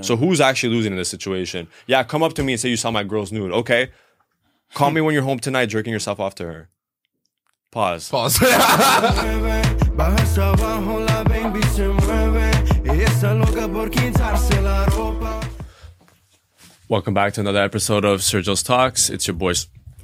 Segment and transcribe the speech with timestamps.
[0.00, 1.68] So who's actually losing in this situation?
[1.86, 3.52] Yeah, come up to me and say you saw my girl's nude.
[3.52, 3.90] Okay.
[4.74, 6.68] Call me when you're home tonight jerking yourself off to her.
[7.70, 8.08] Pause.
[8.08, 8.38] Pause.
[9.96, 12.50] Bajas abajo la baby se mueve
[12.84, 15.48] y está loca por quitarse la ropa.
[16.88, 19.08] Welcome back to another episode of Sergio's Talks.
[19.08, 19.52] It's your boy,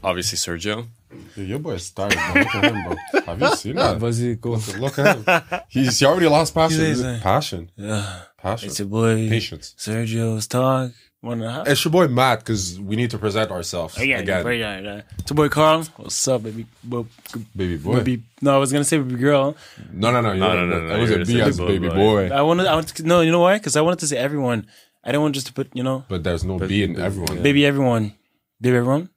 [0.05, 0.87] obviously Sergio.
[1.35, 2.43] Dude, your boy started, bro.
[2.43, 3.23] Look at him, bro.
[3.27, 3.99] Have you seen that?
[3.99, 4.59] Vas-y, go.
[4.79, 5.61] Look at him.
[5.69, 6.81] He's he already lost passion.
[6.87, 7.71] He's like- Passion.
[7.77, 8.21] Yeah.
[8.39, 8.69] Passion.
[8.69, 9.29] It's your boy.
[9.29, 9.75] Patience.
[9.79, 10.91] Sergio's talk.
[11.21, 11.69] One and a half.
[11.69, 14.45] It's your boy Matt because we need to present ourselves Yeah, again.
[14.45, 15.03] yeah, yeah.
[15.19, 15.87] It's your boy Kharl.
[15.97, 16.67] What's up, baby?
[16.83, 17.07] Bo-
[17.55, 17.99] Baby boy.
[17.99, 18.23] Baby.
[18.41, 19.57] No, I was gonna say baby girl.
[19.93, 20.35] No, no, no.
[20.35, 20.89] No, no, no, no, no.
[20.89, 22.29] no, It was you're a gonna B as baby baby boy.
[22.29, 22.35] boy.
[22.35, 22.67] I wanted.
[22.67, 23.59] I wanted to, no, you know why?
[23.59, 24.67] Because I wanted to say everyone.
[25.05, 27.41] I didn't want just to put you know But there's no B in everyone.
[27.43, 28.15] baby everyone,
[28.61, 29.09] baby everyone.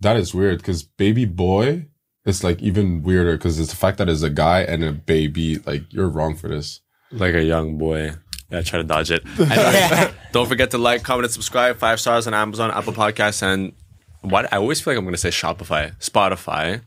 [0.00, 1.86] That is weird because baby boy
[2.24, 5.58] is like even weirder because it's the fact that it's a guy and a baby.
[5.58, 6.80] Like you're wrong for this.
[7.10, 8.12] Like a young boy.
[8.50, 9.24] Yeah, try to dodge it.
[9.38, 11.76] Anyways, don't forget to like, comment, and subscribe.
[11.76, 13.72] Five stars on Amazon, Apple Podcasts, and
[14.22, 16.82] what I always feel like I'm going to say Shopify, Spotify.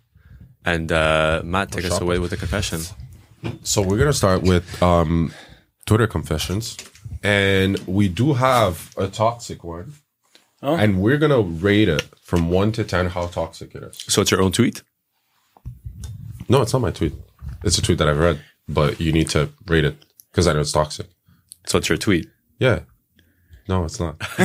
[0.65, 2.01] And uh, Matt, take us Shopify.
[2.01, 2.81] away with the confession.
[3.63, 5.33] So we're gonna start with um,
[5.85, 6.77] Twitter confessions,
[7.21, 9.93] and we do have a toxic one,
[10.65, 10.75] Oh.
[10.77, 13.97] and we're gonna rate it from one to ten how toxic it is.
[14.07, 14.81] So it's your own tweet?
[16.47, 17.13] No, it's not my tweet.
[17.63, 19.95] It's a tweet that I've read, but you need to rate it
[20.31, 21.07] because I know it's toxic.
[21.67, 22.27] So it's your tweet.
[22.59, 22.79] Yeah.
[23.67, 24.15] No, it's not.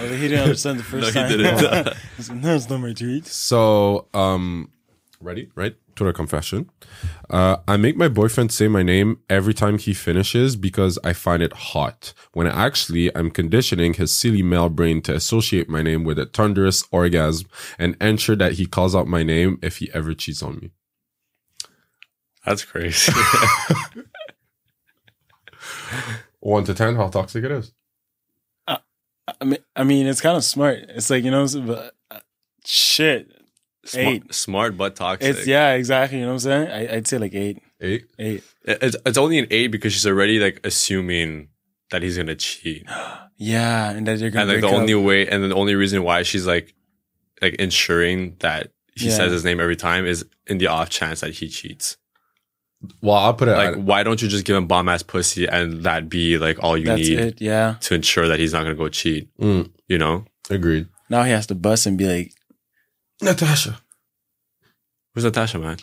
[0.00, 2.42] Oh, he didn't understand the first No, he didn't.
[2.42, 3.26] No, it's not my tweet.
[3.26, 4.70] So, um,
[5.20, 5.50] ready?
[5.54, 5.74] Right?
[5.98, 6.70] Twitter confession.
[7.28, 11.42] Uh, I make my boyfriend say my name every time he finishes because I find
[11.42, 12.14] it hot.
[12.32, 16.84] When actually, I'm conditioning his silly male brain to associate my name with a thunderous
[16.92, 20.70] orgasm and ensure that he calls out my name if he ever cheats on me.
[22.46, 23.12] That's crazy.
[26.40, 27.72] One to ten, how toxic it is.
[29.40, 30.78] I mean, I mean, it's kind of smart.
[30.88, 32.20] It's like you know, but uh,
[32.64, 33.30] shit.
[33.88, 34.34] Smart, Eight.
[34.34, 35.36] smart but toxic.
[35.36, 36.18] It's yeah, exactly.
[36.18, 36.68] You know what I'm saying?
[36.90, 38.04] I, I'd say like eight, Eight.
[38.18, 38.42] eight.
[38.64, 41.48] It's, it's only an eight because she's already like assuming
[41.90, 42.86] that he's going to cheat.
[43.40, 44.80] Yeah, and that you're gonna and like the up.
[44.82, 46.74] only way and the only reason why she's like
[47.40, 49.14] like ensuring that he Yeah.
[49.14, 51.96] says his name every time is in the off chance that he cheats
[53.00, 55.46] Well, I'll put it like at, why don't you just give him bomb ass pussy
[55.46, 57.40] and that be like all you That's need it.
[57.40, 57.76] Yeah.
[57.82, 60.88] to ensure that he's not gonna go cheat Mm, you know agreed.
[61.08, 62.32] Now he has to bust and be like,
[63.22, 63.80] Natasha.
[65.14, 65.76] who's natasha man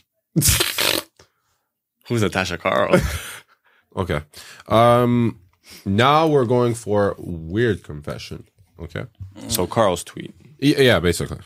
[2.07, 2.99] who's natasha Kharl
[3.97, 4.21] Okay.
[4.67, 5.39] Um,
[5.85, 8.43] now we're going for weird confession.
[8.77, 9.05] Okay.
[9.47, 11.39] so Kharl's tweet Y- Yeah, basically.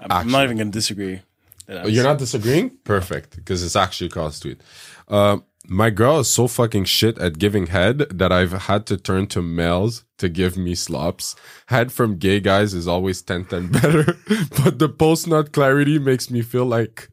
[0.00, 1.20] I'm I'm not even gonna disagree.
[1.66, 2.70] That I was- You're not disagreeing?
[2.84, 4.60] Perfect, because it's actually Kharl's tweet.
[5.08, 9.26] Uh, my girl is so fucking shit at giving head that I've had to turn
[9.28, 11.34] to males to give me slops.
[11.68, 14.16] Head from gay guys is always 10 10 better,
[14.62, 17.08] but the post nut clarity makes me feel like,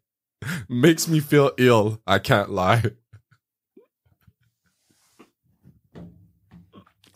[0.68, 2.02] makes me feel ill.
[2.06, 2.84] I can't lie.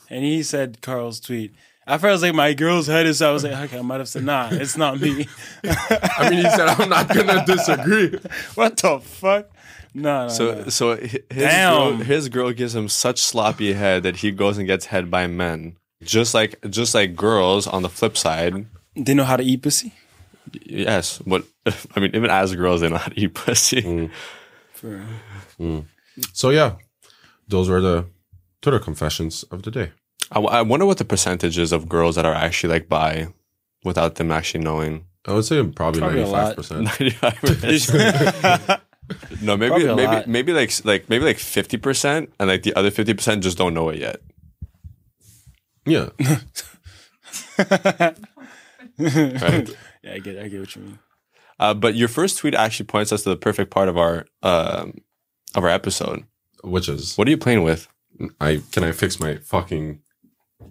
[0.09, 1.53] And he said Kharl's tweet.
[1.87, 3.21] At first, I was like, my girl's head is.
[3.21, 5.27] I was like, okay, I might have said, nah, it's not me.
[5.63, 8.17] I mean, he said, I'm not gonna disagree.
[8.55, 9.49] what the fuck?
[9.93, 10.69] No, no, so no.
[10.69, 11.71] so his Damn.
[11.71, 15.27] girl, his girl gives him such sloppy head that he goes and gets head by
[15.27, 18.65] men just like just like girls on the flip side
[18.95, 19.93] They know how to eat pussy.
[20.65, 21.43] Yes, but
[21.95, 23.81] I mean, even as girls, they know how to eat pussy.
[23.81, 24.11] Mm.
[24.73, 25.05] For,
[25.59, 25.85] mm.
[26.33, 26.75] So, yeah,
[27.47, 28.05] those were the
[28.61, 29.91] Twitter confessions of the day.
[30.31, 33.27] I, I wonder what the percentage is of girls that are actually like bi
[33.83, 35.05] without them actually knowing.
[35.27, 36.55] I would say probably, Probably a lot.
[36.57, 38.81] 95%.
[39.41, 40.27] no, maybe maybe lot.
[40.27, 43.73] maybe like like maybe like fifty percent, and like the other fifty percent just don't
[43.73, 44.21] know it yet.
[45.85, 46.09] yeah.
[48.97, 49.69] Right?
[50.03, 50.99] yeah, I get, I get what you mean.
[51.59, 54.99] uh, but your first tweet actually points us to the perfect part of our um,
[55.53, 56.23] of our episode.
[56.63, 57.87] Which is What are you playing with?
[58.39, 59.99] I can I fix my fucking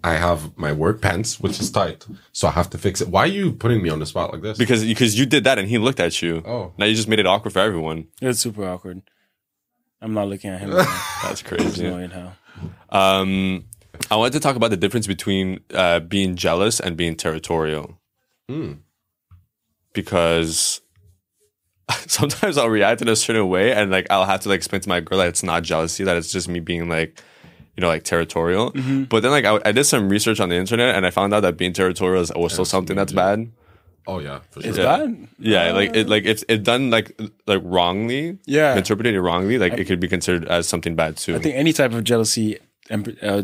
[0.03, 2.05] I have my work pants, which is tight.
[2.31, 3.07] So I have to fix it.
[3.07, 4.57] Why are you putting me on the spot like this?
[4.57, 6.43] Because because you did that and he looked at you.
[6.45, 6.73] Oh.
[6.77, 8.07] Now you just made it awkward for everyone.
[8.21, 9.01] It's super awkward.
[10.01, 10.69] I'm not looking at him.
[11.23, 11.85] That's It's crazy.
[11.85, 12.33] annoying how.
[12.89, 13.65] Um,
[14.11, 17.97] I wanted to talk about the difference between uh, being jealous and being territorial.
[18.47, 18.73] Hmm.
[19.93, 20.81] Because
[22.07, 24.89] sometimes I'll react in a certain way, and like I'll have to like explain to
[24.89, 27.21] my girl that it's not jealousy, that it's just me being like,
[27.77, 28.71] you know, like territorial.
[29.09, 31.41] But then like I, I did some research on the internet, and I found out
[31.41, 33.51] that being territorial is also something that's bad.
[34.07, 34.69] Oh yeah, for sure.
[34.69, 34.97] It's Yeah.
[34.97, 35.27] bad.
[35.39, 38.75] Yeah, like it, like if it done like like wrongly, Yeah.
[38.77, 41.35] interpreted wrongly, like it could be considered as something bad too.
[41.35, 42.59] I think any type of jealousy
[42.91, 43.43] em- uh,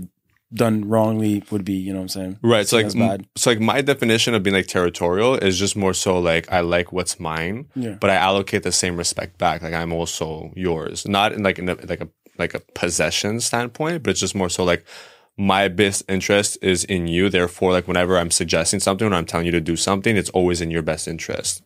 [0.53, 1.73] done wrongly would be.
[1.73, 2.39] You know what I'm saying?
[2.43, 2.67] Right.
[2.67, 3.25] So like, That's m- bad.
[3.35, 6.91] so like my definition of being like territorial is just more so like I like
[6.93, 7.95] what's mine, Yeah.
[7.99, 9.61] but I allocate the same respect back.
[9.63, 12.09] Like I'm also yours, not in like in a, like a
[12.41, 14.85] like a possession standpoint, but it's just more so like
[15.37, 17.29] my best interest is in you.
[17.29, 20.61] Therefore, like whenever I'm suggesting something or I'm telling you to do something, it's always
[20.61, 21.63] in your best interest.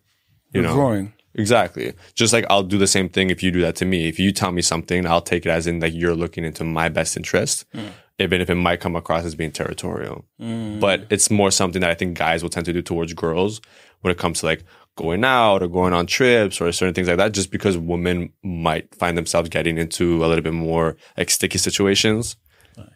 [0.54, 1.14] You We're know, growing.
[1.34, 1.94] Exactly.
[2.14, 4.08] Just like I'll do the same thing if you do that to me.
[4.08, 6.88] If you tell me something, I'll take it as in like you're looking into my
[6.88, 7.90] best interest, mm.
[8.20, 10.26] even if it might come across as being territorial.
[10.40, 10.80] Mm.
[10.80, 13.60] But it's more something that I think guys will tend to do towards girls
[14.02, 14.64] when it comes to like
[14.96, 18.94] going out or going on trips or certain things like that, just because women might
[18.96, 22.36] find themselves getting into a little bit more like sticky situations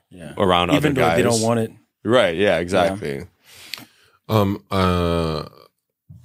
[0.10, 0.34] Yeah.
[0.38, 0.92] around other people.
[0.92, 1.18] Even other though guys.
[1.18, 1.72] they don't want it.
[2.04, 2.36] right.
[2.36, 3.24] Yeah, exactly.
[4.28, 5.46] Um, uh,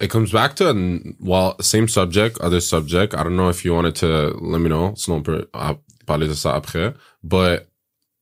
[0.01, 3.15] it comes back to an- well, same subject, other subject.
[3.15, 4.95] I don't know if you wanted to let me know.
[4.97, 5.75] Sinon, on peut uh,
[6.07, 6.95] parler de ça après.
[7.23, 7.69] But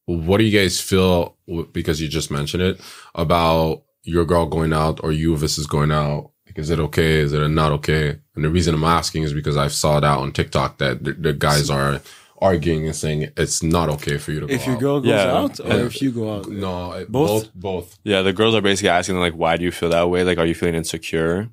[0.06, 1.36] what do you guys feel
[1.72, 2.80] because you just mentioned it
[3.14, 6.30] about your girl going out or you versus going out?
[6.54, 7.20] Like, is it okay?
[7.20, 8.18] Is it not okay?
[8.34, 11.12] And the reason I'm asking is because I've saw it out on TikTok that the,
[11.12, 12.00] the guys are
[12.40, 14.80] arguing and saying it's not okay for you to go If your out.
[14.80, 15.32] girl goes Yeah.
[15.36, 15.86] out or Yeah.
[15.86, 16.48] if you go out.
[16.48, 17.30] no, it- Both?
[17.44, 17.98] both, both.
[18.04, 20.24] Yeah, the girls are basically asking like, why do you feel that way?
[20.24, 21.48] Like, are you feeling insecure?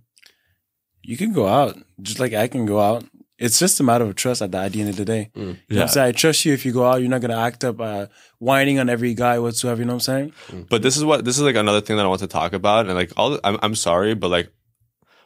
[1.03, 3.05] You can go out just like I can go out.
[3.37, 5.29] It's just a matter of trust at the, at the end of the day.
[5.33, 5.81] You know what Yeah.
[5.83, 6.07] I'm saying?
[6.09, 6.99] I trust you if you go out.
[6.99, 8.07] You're not going to act up uh,
[8.39, 9.79] whining on every guy whatsoever.
[9.81, 10.65] You know what I'm saying?
[10.69, 12.87] But this is what this is like another thing that I want to talk about,
[12.87, 14.51] and like all, the, I'm I'm sorry, but like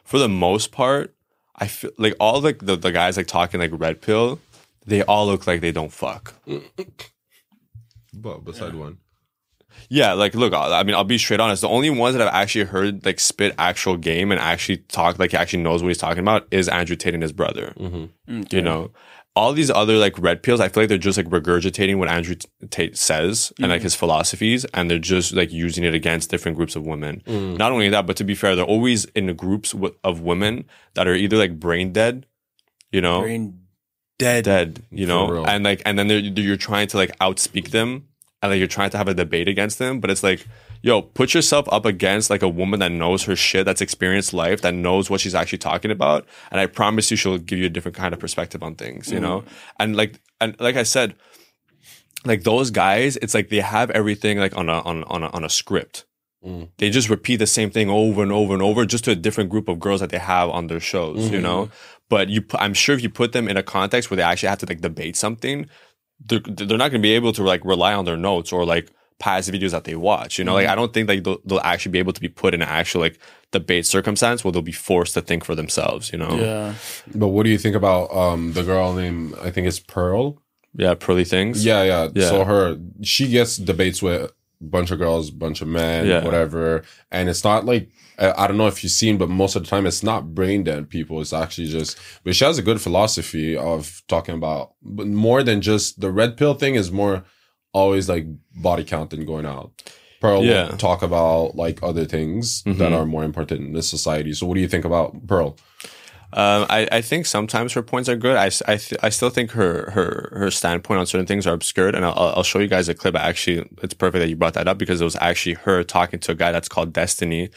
[0.04, 1.14] for the most part,
[1.56, 4.40] I feel like all like the, the guys like talking like red pill,
[4.86, 6.34] they all look like they don't fuck.
[8.16, 8.98] But beside one.
[9.88, 11.62] Yeah, like look, I I mean, I'll be straight honest.
[11.62, 15.32] The only ones that I've actually heard like spit actual game and actually talk like
[15.32, 17.74] he actually knows what he's talking about is Andrew Tate and his brother.
[17.76, 18.32] Mm-hmm.
[18.32, 18.92] Mm, you know,
[19.36, 22.36] all these other like red pills, I feel like they're just like regurgitating what Andrew
[22.70, 23.84] Tate says and like mm-hmm.
[23.84, 27.22] his philosophies, and they're just like using it against different groups of women.
[27.26, 27.58] Mm.
[27.58, 30.66] Not only that, but to be fair, they're always in the groups w- of women
[30.94, 32.26] that are either like brain dead,
[32.92, 33.60] you know, Brain
[34.18, 34.44] dead.
[34.44, 38.06] dead, you know, and like, and then they're, you're trying to like outspeak them,
[38.40, 40.46] and like you're trying to have a debate against them, but it's like,
[40.84, 44.60] yo, put yourself up against like a woman that knows her shit, that's experienced life,
[44.60, 47.70] that knows what she's actually talking about, and I promise you, she'll give you a
[47.70, 49.22] different kind of perspective on things, you mm.
[49.22, 49.44] know,
[49.80, 51.14] and like, and like I said,
[52.26, 55.42] like those guys, it's like they have everything like on a on on a, on
[55.42, 56.04] a script.
[56.44, 56.68] Mm.
[56.76, 59.48] They just repeat the same thing over and over and over, just to a different
[59.48, 61.64] group of girls that they have on their shows, you know.
[61.64, 61.74] Mm-hmm.
[62.10, 64.58] But you, I'm sure if you put them in a context where they actually have
[64.58, 65.66] to like debate something,
[66.20, 68.90] they're they're not going to be able to like rely on their notes or like
[69.18, 70.38] past videos that they watch.
[70.38, 72.54] You know, like I don't think like they'll, they'll actually be able to be put
[72.54, 73.18] in an actual like
[73.52, 76.12] debate circumstance where they'll be forced to think for themselves.
[76.12, 76.74] You know, Yeah.
[77.14, 80.40] But what do you think about um the girl named I think it's Pearl?
[80.76, 81.64] yeah, pearly things.
[81.64, 82.08] Yeah, yeah.
[82.14, 82.28] Yeah.
[82.28, 86.24] So her she gets debates with bunch of girls, bunch of men, Yeah.
[86.24, 86.82] whatever.
[87.12, 89.68] And it's not like I I don't know if you've seen, but most of the
[89.68, 91.20] time it's not brain dead people.
[91.20, 95.60] It's actually just but she has a good philosophy of talking about but more than
[95.60, 97.24] just the red pill thing is more
[97.74, 98.24] always like
[98.56, 99.70] body count and going out.
[100.22, 100.70] Pearl Yeah.
[100.70, 102.92] will talk about like other things that Mhm.
[102.98, 104.32] are more important in this society.
[104.32, 105.56] So what do you think about Pearl?
[106.32, 108.36] Um, I, I think sometimes her points are good.
[108.36, 111.94] I, I, th- I still think her, her, her standpoint on certain things are obscured.
[111.94, 113.14] And I'll, I'll show you guys a clip.
[113.14, 116.18] I Actually, it's perfect that you brought that up because it was actually her talking
[116.20, 117.50] to a guy that's called Destiny.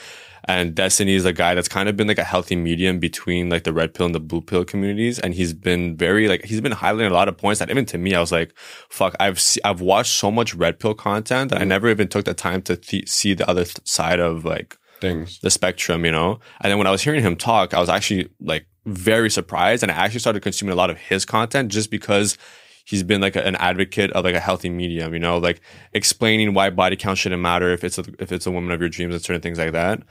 [0.47, 3.63] And Destiny is a guy that's kind of been like a healthy medium between like
[3.65, 5.19] the red pill and the blue pill communities.
[5.19, 7.97] And he's been very like, he's been highlighting a lot of points that even to
[7.97, 8.53] me, I was like,
[8.89, 11.69] fuck, I've, se- I've watched so much red pill content that I mm-hmm.
[11.69, 15.39] never even took the time to th- see the other th- side of like, Things.
[15.39, 16.39] the spectrum, you know?
[16.61, 19.91] And then when I was hearing him talk, I was actually like very surprised and
[19.91, 22.37] I actually started consuming a lot of his content just because
[22.85, 25.59] he's been like a- an advocate of like a healthy medium, you know, like
[25.91, 28.87] explaining why body count shouldn't matter if it's a, if it's a woman of your
[28.87, 30.01] dreams and certain things like that.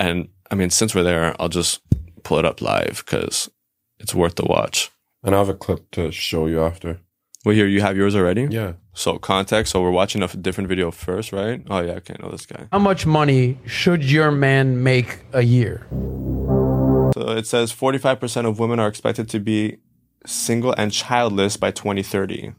[0.00, 1.82] And I mean, since we're there, I'll just
[2.24, 3.50] pull it up live because
[3.98, 4.90] it's worth the watch.
[5.22, 7.00] And I have a clip to show you after.
[7.44, 8.48] Well, here you have yours already.
[8.50, 8.72] Yeah.
[8.94, 9.72] So context.
[9.72, 11.62] So we're watching a different video first, right?
[11.68, 12.66] Oh yeah, okay, I know this guy.
[12.72, 15.86] How much money should your man make a year?
[15.90, 19.78] So it says 45% of women are expected to be
[20.24, 22.54] single and childless by 2030.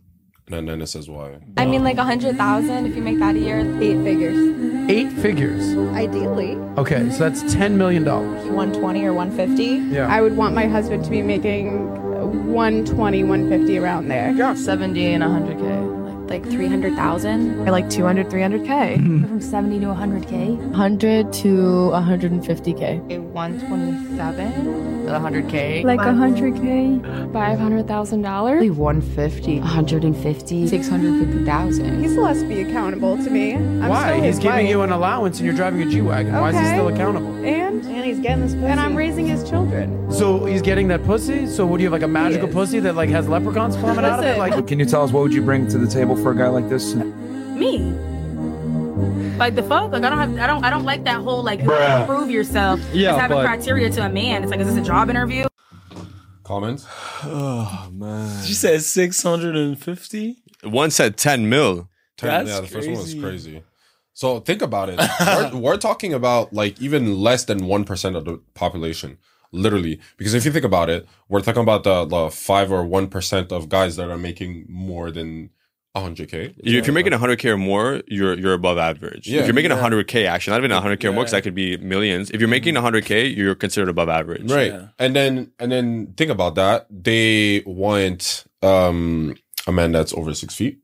[0.51, 1.39] And then it says why.
[1.57, 3.59] I mean, like a hundred thousand if you make that a year.
[3.81, 4.80] Eight figures.
[4.91, 5.63] Eight figures.
[5.95, 8.03] Ideally, Okay, so that's $10 million.
[8.05, 9.63] 120 or 150.
[9.93, 10.07] Yeah.
[10.07, 11.87] I would want my husband to be making
[12.51, 14.31] 120, 150 around there.
[14.31, 14.53] Yeah.
[14.53, 16.00] 70 and 100k.
[16.31, 18.65] Like 300,000 or Like 200, 300K.
[18.95, 19.25] Mm-hmm.
[19.27, 20.55] From 70 to 100K.
[20.57, 21.47] 100 to
[21.93, 23.19] 150K.
[23.19, 25.03] 127.
[25.07, 25.83] 100K.
[25.83, 27.01] Like 100K.
[27.33, 28.75] $500,000.
[28.75, 29.59] 150.
[29.59, 30.67] 150.
[30.67, 32.01] 650,000.
[32.01, 33.55] He still has to be accountable to me.
[33.55, 34.21] I'm Why?
[34.21, 34.69] He's giving wife.
[34.69, 36.33] you an allowance and you're driving a G Wagon.
[36.33, 37.33] Why is he still accountable?
[37.43, 38.67] And And he's getting this pussy.
[38.67, 39.97] and I'm raising his children.
[40.11, 41.47] So he's getting that pussy?
[41.47, 44.19] So what do you have like a magical pussy that like has leprechauns coming out
[44.19, 44.37] of it?
[44.37, 46.47] Like Can you tell us what would you bring to the table for a guy
[46.47, 46.93] like this?
[46.95, 47.79] me.
[49.37, 51.61] Like the fuck, like I don't have, I don't, I don't like that whole like
[51.61, 52.79] you have to prove yourself.
[52.93, 54.43] Yeah, as having but- criteria to a man.
[54.43, 55.45] It's like, is this a job interview?
[56.43, 56.85] Comments?
[57.23, 58.43] Oh man.
[58.43, 60.37] She said 650.
[60.63, 61.89] One said 10 mil.
[62.17, 63.21] Ten- That's yeah, the first one was crazy.
[63.21, 63.63] crazy.
[64.13, 64.99] So think about it.
[65.53, 69.17] we're, we're talking about like even less than one percent of the population,
[69.51, 69.99] literally.
[70.17, 73.51] Because if you think about it, we're talking about the, the five or one percent
[73.51, 75.49] of guys that are making more than
[75.95, 76.53] hundred k.
[76.57, 79.27] If you're making 100k or more, you're you're above average.
[79.27, 79.41] Yeah.
[79.41, 79.81] if you're making Yeah.
[79.81, 82.29] 100k, actually, not even 100k or more, because that could be millions.
[82.31, 84.49] If you're making 100k, you're considered above average.
[84.49, 84.71] Right.
[84.71, 84.87] Yeah.
[84.99, 86.87] And then and then think about that.
[86.89, 89.35] They want um
[89.67, 90.79] a man that's over six feet,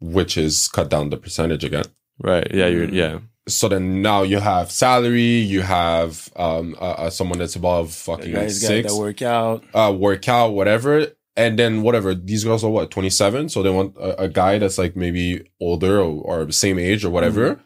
[0.00, 1.84] which is cut down the percentage again.
[2.20, 2.46] Right.
[2.54, 2.66] Yeah.
[2.68, 2.86] You're.
[2.86, 2.92] Mm.
[2.94, 3.18] Yeah.
[3.48, 7.92] So then now you have salary, you have um uh, uh, someone that's above The
[7.94, 9.64] fucking guys got six, that work out.
[9.74, 11.08] uh workout, whatever.
[11.36, 13.48] And then whatever, these girls are what, 27?
[13.48, 17.10] So they want a, a guy that's like maybe older or, or same age or
[17.10, 17.54] whatever.
[17.54, 17.62] Mm-hmm.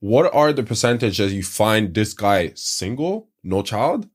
[0.00, 4.08] What are the percentages you find this guy single, no child,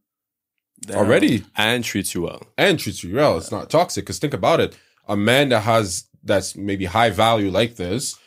[0.86, 0.98] Damn.
[0.98, 2.44] already And treats you well.
[2.58, 3.38] and treats you well.
[3.38, 4.06] It's not toxic.
[4.06, 8.18] Because think about it, a man that has that's maybe high value like this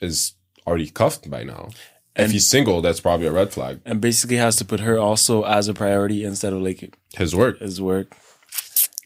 [0.00, 0.34] is
[0.66, 1.70] already cuffed by now.
[2.16, 3.80] if he's single, that's probably a red flag.
[3.84, 7.58] And basically has to put her also as a priority instead of like His work,
[7.60, 8.16] his work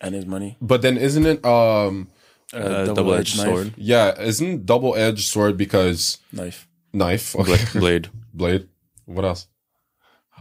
[0.01, 0.57] and his money.
[0.61, 1.45] but then isn't it?
[1.45, 2.09] Um,
[2.55, 3.75] A Uh, double-edged sword.
[3.77, 6.67] yeah, isn't double edged sword because Knife.
[6.93, 8.09] knife, Bla- blade.
[8.33, 8.69] blade.
[9.05, 9.47] What else?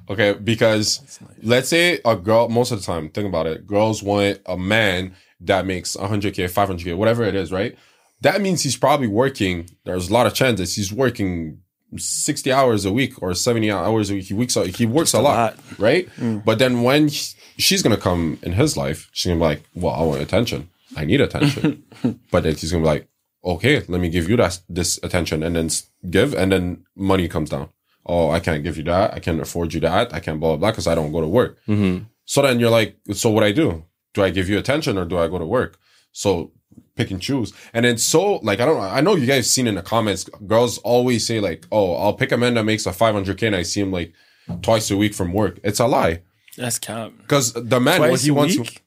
[0.10, 2.48] Okay, because let's say a girl.
[2.48, 3.68] Most of the time, think about it.
[3.68, 7.76] Girls want a man that makes 100k, 500k, whatever it is, right?
[8.22, 9.70] That means he's probably working.
[9.86, 11.60] There's a lot of chances he's working
[11.96, 14.26] 60 hours a week or 70 hours a week.
[14.26, 14.56] He works.
[14.56, 15.80] He works a, a lot, lot.
[15.80, 16.10] right?
[16.46, 19.94] But then when he- she's gonna come in his life, she's gonna be like, "Well,
[19.94, 20.70] I want attention.
[20.96, 21.84] I need attention."
[22.32, 23.08] but then he's gonna be like,
[23.44, 25.70] "Okay, let me give you that this attention," and then
[26.10, 27.70] give, and then money comes down.
[28.06, 29.14] Oh, I can't give you that.
[29.14, 30.14] I can't afford you that.
[30.14, 31.58] I can't blah blah blah because I don't go to work.
[31.68, 32.04] Mm-hmm.
[32.26, 33.84] So then you're like, so what I do?
[34.14, 35.78] Do I give you attention or do I go to work?
[36.12, 36.52] So
[36.98, 37.54] pick and choose.
[37.74, 40.78] And then so like I don't I know you guys seen in the comments, girls
[40.80, 43.82] always say like, oh, I'll pick a man that makes a 500k and I see
[43.82, 44.14] him like
[44.62, 45.60] twice a week from work.
[45.64, 46.22] It's a lie
[46.58, 47.12] That's cap.
[47.22, 48.84] because the man what Twice he wants week?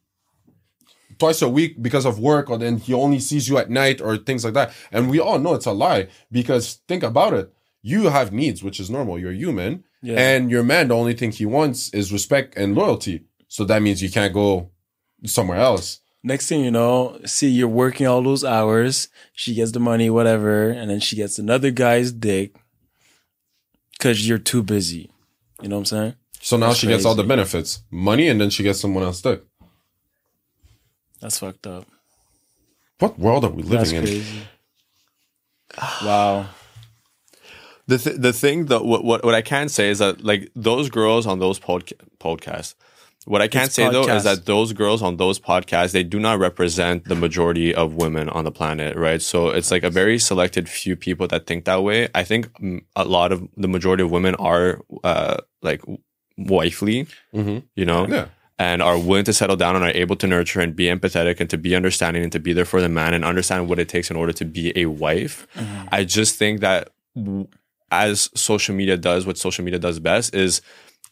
[1.18, 4.16] twice a week because of work or then he only sees you at night or
[4.16, 4.72] things like that.
[4.90, 7.52] And we all know it's a lie because think about it.
[7.82, 9.18] You have needs, which is normal.
[9.18, 9.84] You're human.
[10.02, 10.16] Yeah.
[10.18, 13.24] And your man, the only thing he wants is respect and loyalty.
[13.48, 14.70] So that means you can't go
[15.26, 16.00] somewhere else.
[16.22, 19.08] Next thing you know, see you're working all those hours.
[19.32, 22.54] She gets the money, whatever, and then she gets another guy's dick
[23.92, 25.10] because you're too busy.
[25.62, 26.14] You know what I'm saying?
[26.40, 29.22] So now That's she gets all the benefits, money, and then she gets someone else's
[29.22, 29.42] dick.
[31.20, 31.86] That's fucked up.
[32.98, 34.42] What world are we That's living in?
[36.02, 36.48] wow.
[37.86, 40.90] The th- the thing that what, what what I can say is that like those
[40.90, 42.74] girls on those podca- podcasts.
[43.26, 46.18] What I can not say though is that those girls on those podcasts they do
[46.18, 49.20] not represent the majority of women on the planet, right?
[49.20, 52.08] So it's like a very selected few people that think that way.
[52.14, 52.48] I think
[52.96, 55.82] a lot of the majority of women are uh, like
[56.38, 57.64] wifely, Mhm.
[57.76, 58.26] you know, Yeah.
[58.58, 61.50] and are willing to settle down and are able to nurture and be empathetic and
[61.50, 64.10] to be understanding and to be there for the man and understand what it takes
[64.10, 65.46] in order to be a wife.
[65.92, 67.46] I just think that w-
[67.92, 70.62] as social media does, what social media does best is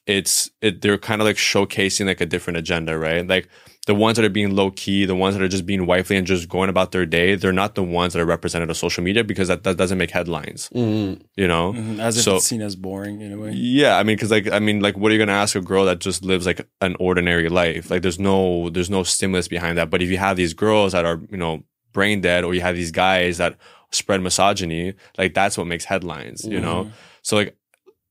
[0.09, 3.25] it's it they're kind of like showcasing like a different agenda, right?
[3.27, 3.49] Like
[3.87, 6.27] the ones that are being low key, the ones that are just being wifely and
[6.27, 9.23] just going about their day, they're not the ones that are represented on social media
[9.25, 10.69] because that, that doesn't make headlines.
[10.75, 11.23] Mm-hmm.
[11.37, 11.73] You know?
[11.73, 11.99] Mhm.
[11.99, 13.53] As if So- it's seen as boring in a way.
[13.53, 15.85] Yeah, I mean, because like, I mean, like, what are you gonna ask a girl
[15.87, 17.91] that just lives like an ordinary life?
[17.91, 19.88] Like, there's no, there's no stimulus behind that.
[19.88, 21.62] But if you have these girls that are, you know,
[21.95, 23.57] brain dead, or you have these guys that
[23.91, 26.91] spread misogyny, like that's what makes headlines, you know.
[27.23, 27.57] So like,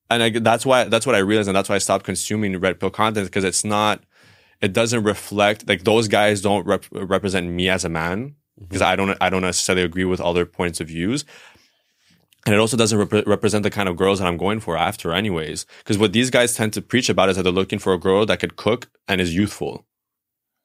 [0.10, 2.80] and I, that's why that's what I realized, and that's why I stopped consuming red
[2.80, 4.04] pill content because it's not,
[4.62, 8.96] it doesn't reflect like those guys don't rep- represent me as a man because I
[8.96, 11.26] don't, I don't necessarily agree with all their points of views.
[12.46, 15.12] And it also doesn't rep- represent the kind of girls that I'm going for after,
[15.12, 15.66] anyways.
[15.80, 18.26] Because what these guys tend to preach about is that they're looking for a girl
[18.26, 19.86] that could cook and is youthful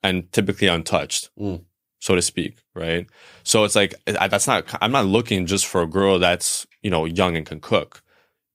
[0.02, 1.30] and typically untouched.
[1.38, 1.64] Mm.
[1.98, 3.08] so to speak, right?
[3.42, 4.64] So it's like I, that's not.
[4.80, 8.02] I'm not looking just for a girl that's you know young and can cook.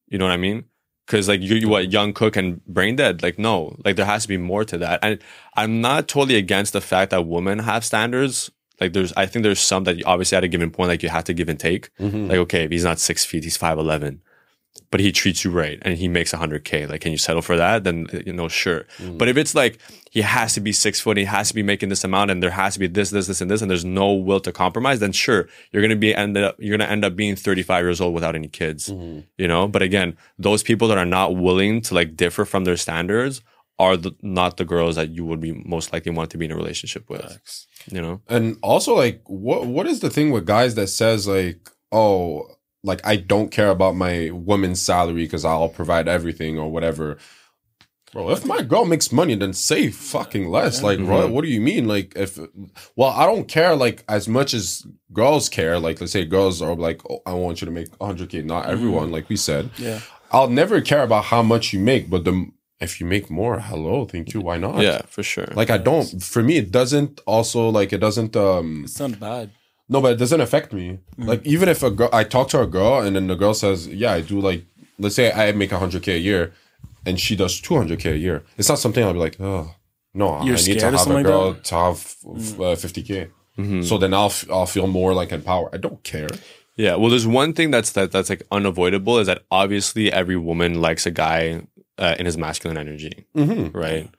[0.07, 0.65] You know what I mean?
[1.07, 3.23] Because like you, you what young cook and brain dead?
[3.23, 4.99] Like no, like there has to be more to that.
[5.01, 5.19] And
[5.55, 8.51] I'm not totally against the fact that women have standards.
[8.81, 11.09] Like there's, I think there's some that you obviously at a given point, like you
[11.09, 11.89] have to give and take.
[11.97, 12.27] Mhm.
[12.29, 14.21] Like okay, if he's not six feet, he's five eleven,
[14.91, 16.85] but he treats you right and he makes hundred k.
[16.85, 17.83] Like can you settle for that?
[17.83, 18.85] Then uh, you know sure.
[18.97, 19.17] Mm.
[19.17, 19.79] But if it's like
[20.11, 22.51] he has to be six foot, he has to be making this amount, and there
[22.51, 25.11] has to be this, this, this, and this, and there's no will to compromise, then
[25.11, 28.35] sure, you're gonna be end up you're gonna end up being 35 years old without
[28.35, 28.89] any kids.
[28.89, 29.21] Mm-hmm.
[29.37, 32.77] You know, but again, those people that are not willing to like differ from their
[32.77, 33.41] standards
[33.79, 36.51] are the, not the girls that you would be most likely want to be in
[36.51, 37.21] a relationship with.
[37.91, 41.69] You know, And also, like, what what is the thing with guys that says like,
[41.91, 42.47] oh,
[42.87, 47.17] like I don't care about my woman's salary because I'll provide everything or whatever.
[48.13, 50.81] Bro, if my girl makes money, then say fucking less.
[50.81, 51.87] Like, bro, what do you mean?
[51.87, 52.39] Like, if
[52.95, 55.77] well, I don't care like as much as girls care.
[55.77, 58.45] Like, let's say girls are like, oh, I want you to make 100k.
[58.45, 59.69] Not everyone, like we said.
[59.77, 59.99] Yeah.
[60.31, 64.05] I'll never care about how much you make, but the if you make more, hello,
[64.05, 64.41] thank you.
[64.41, 64.79] Why not?
[64.79, 65.47] yeah, for sure.
[65.53, 66.23] Like I don't.
[66.23, 67.21] For me, it doesn't.
[67.25, 68.35] Also, like it doesn't.
[68.35, 68.83] Um.
[68.85, 69.51] It's not bad.
[69.89, 70.99] No, but it doesn't affect me.
[71.17, 71.27] Mm.
[71.27, 73.87] Like even if a girl, I talk to a girl, and then the girl says,
[73.87, 74.65] "Yeah, I do." Like,
[74.99, 76.53] let's say I make hundred k a year,
[77.05, 78.43] and she does two hundred k a year.
[78.57, 79.73] It's not something I'll be like, "Oh,
[80.13, 82.71] no, You're I need to scared or have a something like girl to have mm.
[82.71, 83.27] uh, fifty k."
[83.57, 83.81] Mm-hmm.
[83.83, 85.73] So then I'll f- I'll feel more like empowered.
[85.73, 86.29] I don't care.
[86.75, 90.79] Yeah, well, there's one thing that's that that's like unavoidable is that obviously every woman
[90.79, 91.63] likes a guy
[91.97, 93.75] uh, in his masculine energy, mm-hmm.
[93.75, 94.09] right?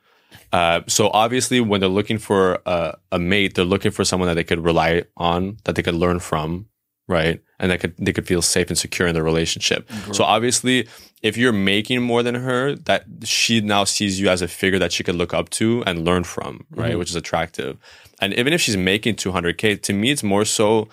[0.53, 4.35] Uh, so obviously, when they're looking for a, a mate, they're looking for someone that
[4.35, 6.67] they could rely on, that they could learn from,
[7.07, 7.41] right?
[7.59, 9.89] And that could they could feel safe and secure in their relationship.
[10.13, 10.89] So obviously,
[11.23, 14.93] if you're making more than her, that she now sees you as a figure that
[14.93, 16.91] she could look up to and learn from, right?
[16.99, 17.77] Which is attractive.
[18.21, 20.89] And even if she's making 200k, to me, it's more so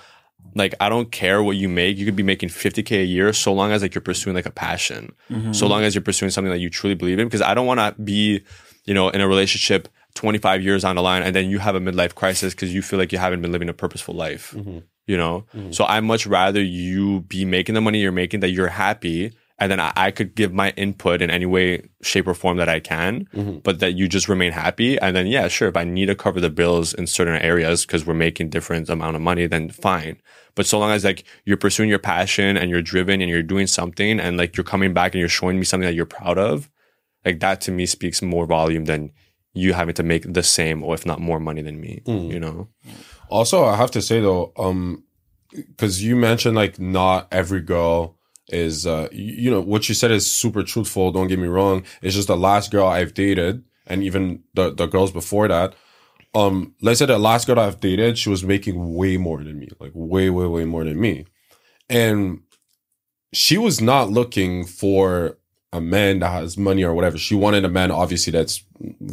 [0.54, 1.98] like I don't care what you make.
[1.98, 4.51] You could be making 50k a year so long as like you're pursuing like a
[4.51, 5.13] passion.
[5.54, 7.80] So long as you're pursuing something that you truly believe in because I don't want
[7.80, 8.42] to be,
[8.86, 11.80] you know, in a relationship 25 years on the line and then you have a
[11.80, 14.51] midlife crisis because you feel like you haven't been living a purposeful life.
[14.51, 14.80] Mm-hmm.
[15.08, 15.46] You know?
[15.54, 15.72] Mm-hmm.
[15.72, 19.72] So I much rather you be making the money you're making that you're happy and
[19.72, 22.80] then I, I could give my input in any way, shape, or form that I
[22.80, 23.60] can, mm-hmm.
[23.60, 25.00] but that you just remain happy.
[25.00, 28.06] And then, yeah, sure, if I need to cover the bills in certain areas because
[28.06, 30.17] we're making different amount of money, then fine.
[30.56, 33.67] But so long as like you're pursuing your passion and you're driven and you're doing
[33.67, 36.69] something and like you're coming back and you're showing me something that you're proud of,
[37.25, 39.11] like that to me speaks more volume than
[39.53, 42.01] you having to make the same or if not more money than me.
[42.31, 42.67] You know?
[43.29, 45.03] Also, I have to say though, um,
[45.51, 48.17] because you mentioned like not every girl
[48.49, 51.11] is, uh, you, you know, what you said is super truthful.
[51.11, 51.83] Don't get me wrong.
[52.01, 55.73] It's just the last girl I've dated, and even the the girls before that.
[56.35, 59.69] Um, let's say the last girl I've dated, she was making way more than me,
[59.79, 61.25] like way, way, way more than me,
[61.89, 62.41] and
[63.31, 65.38] she was not looking for
[65.75, 67.17] a man that has money or whatever.
[67.17, 68.63] She wanted a man, obviously, that's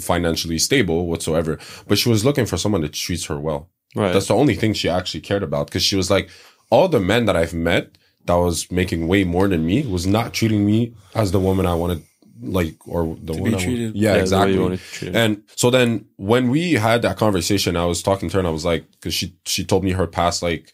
[0.01, 3.69] financially stable whatsoever, but she was looking for someone that treats her well.
[3.95, 4.13] Right.
[4.13, 6.29] That's the only thing she actually cared about because she was like,
[6.71, 10.33] all the men that I've met that was making way more than me was not
[10.33, 12.03] treating me as the woman I wanted,
[12.41, 13.95] like, or the To one be I wa- treated.
[13.97, 15.15] Yeah, Yeah, the way you exactly.
[15.15, 18.53] And so then when we had that conversation, I was talking to her and I
[18.53, 20.73] was like, because she she told me her past like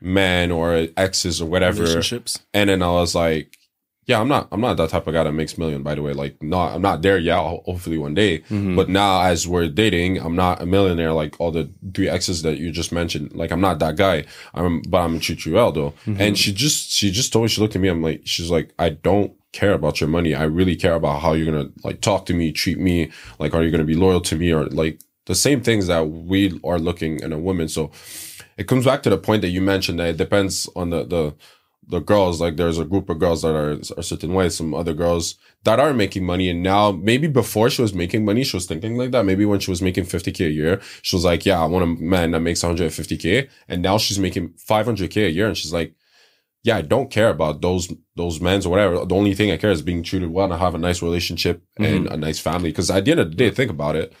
[0.00, 2.40] men or exes or whatever, Relationships.
[2.52, 3.56] and then I was like,
[4.06, 6.12] yeah, I'm not, I'm not that type of guy that makes million, by the way.
[6.12, 7.36] Like, not, I'm not there yet.
[7.36, 8.40] Hopefully one day.
[8.40, 8.76] Mm-hmm.
[8.76, 12.58] But now as we're dating, I'm not a millionaire like all the three exes that
[12.58, 13.34] you just mentioned.
[13.34, 14.24] Like, I'm not that guy.
[14.52, 15.90] I'm, but I'm treat you well though.
[16.06, 16.20] Mm-hmm.
[16.20, 17.88] And she just, she just told me, she looked at me.
[17.88, 20.34] I'm like, she's like, I don't care about your money.
[20.34, 23.10] I really care about how you're going to like talk to me, treat me.
[23.38, 26.02] Like, are you going to be loyal to me or like the same things that
[26.02, 27.68] we are looking in a woman.
[27.68, 27.90] So
[28.56, 31.34] it comes back to the point that you mentioned that it depends on the, the,
[31.88, 34.94] the girls, like there's a group of girls that are a certain way, some other
[34.94, 36.48] girls that are making money.
[36.48, 39.24] And now maybe before she was making money, she was thinking like that.
[39.24, 42.02] Maybe when she was making 50k a year, she was like, yeah, I want a
[42.02, 43.48] man that makes 150k.
[43.68, 45.46] And now she's making 500k a year.
[45.46, 45.94] And she's like,
[46.62, 49.04] yeah, I don't care about those, those men's or whatever.
[49.04, 52.06] The only thing I care is being treated well and have a nice relationship and
[52.06, 52.14] mm-hmm.
[52.14, 52.72] a nice family.
[52.72, 54.14] Cause at the end of the day, think about it.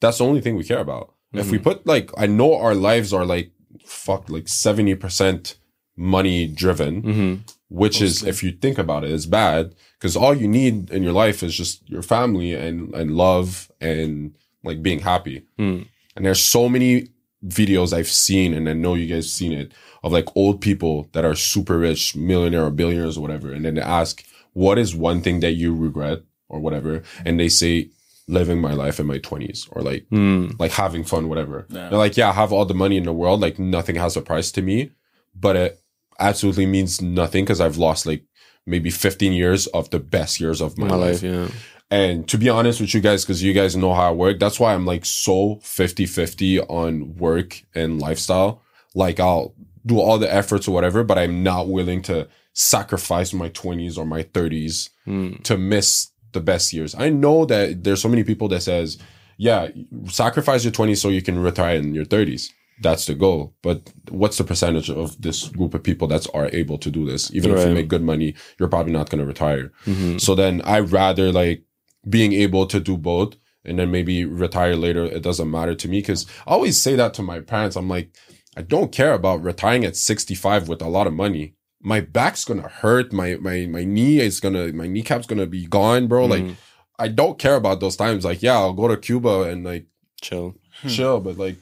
[0.00, 1.14] That's the only thing we care about.
[1.34, 1.64] If we mm-hmm.
[1.64, 3.52] put like, I know our lives are like,
[3.84, 5.54] fuck, like 70%
[5.96, 10.90] money driven, which is, if you think about it, is bad because all you need
[10.90, 15.44] in your life is just your family and, and love and like being happy.
[15.58, 17.08] And there's so many
[17.46, 21.24] videos I've seen, and I know you guys seen it, of like old people that
[21.24, 23.52] are super rich, millionaire or billionaires or whatever.
[23.52, 27.02] And then they ask, what is one thing that you regret or whatever?
[27.24, 27.88] And they say,
[28.28, 30.58] living my life in my 20s or like Mm.
[30.60, 31.88] like having fun whatever Yeah.
[31.88, 34.22] They're like yeah i have all the money in the world like nothing has a
[34.22, 34.92] price to me
[35.34, 35.81] but it
[36.20, 38.24] absolutely means nothing because i've lost like
[38.66, 41.22] maybe 15 years of the best years of my, My life.
[41.22, 41.48] life, yeah.
[41.90, 44.60] and to be honest with you guys because you guys know how i work that's
[44.60, 48.62] why i'm like so 50-50 on work and lifestyle
[48.94, 53.48] like i'll do all the efforts or whatever but i'm not willing to sacrifice my
[53.48, 55.42] 20s or my 30s Mm.
[55.42, 56.94] to miss the best years.
[56.94, 58.98] I know that there's so many people that says,
[59.36, 59.66] yeah,
[60.06, 62.50] sacrifice your 20s so you can retire in your 30s.
[62.80, 63.54] That's the goal.
[63.62, 67.32] But what's the percentage of this group of people that are able to do this?
[67.34, 69.70] Even if you make good money, you're probably not going to retire.
[69.86, 70.20] Mhm.
[70.20, 71.62] So then I rather like
[72.08, 75.04] being able to do both and then maybe retire later.
[75.04, 77.76] It doesn't matter to me because I always say that to my parents.
[77.76, 78.10] I'm like,
[78.56, 81.54] I don't care about retiring at 65 with a lot of money.
[81.80, 83.12] My back's gonna hurt.
[83.12, 86.26] My my my knee is gonna my kneecap's gonna be gone, bro.
[86.26, 86.56] Like Mhm.
[86.98, 88.24] I don't care about those times.
[88.24, 89.86] Like, yeah, I'll go to Cuba and like
[90.20, 90.54] Chill.
[90.88, 91.56] chill, but like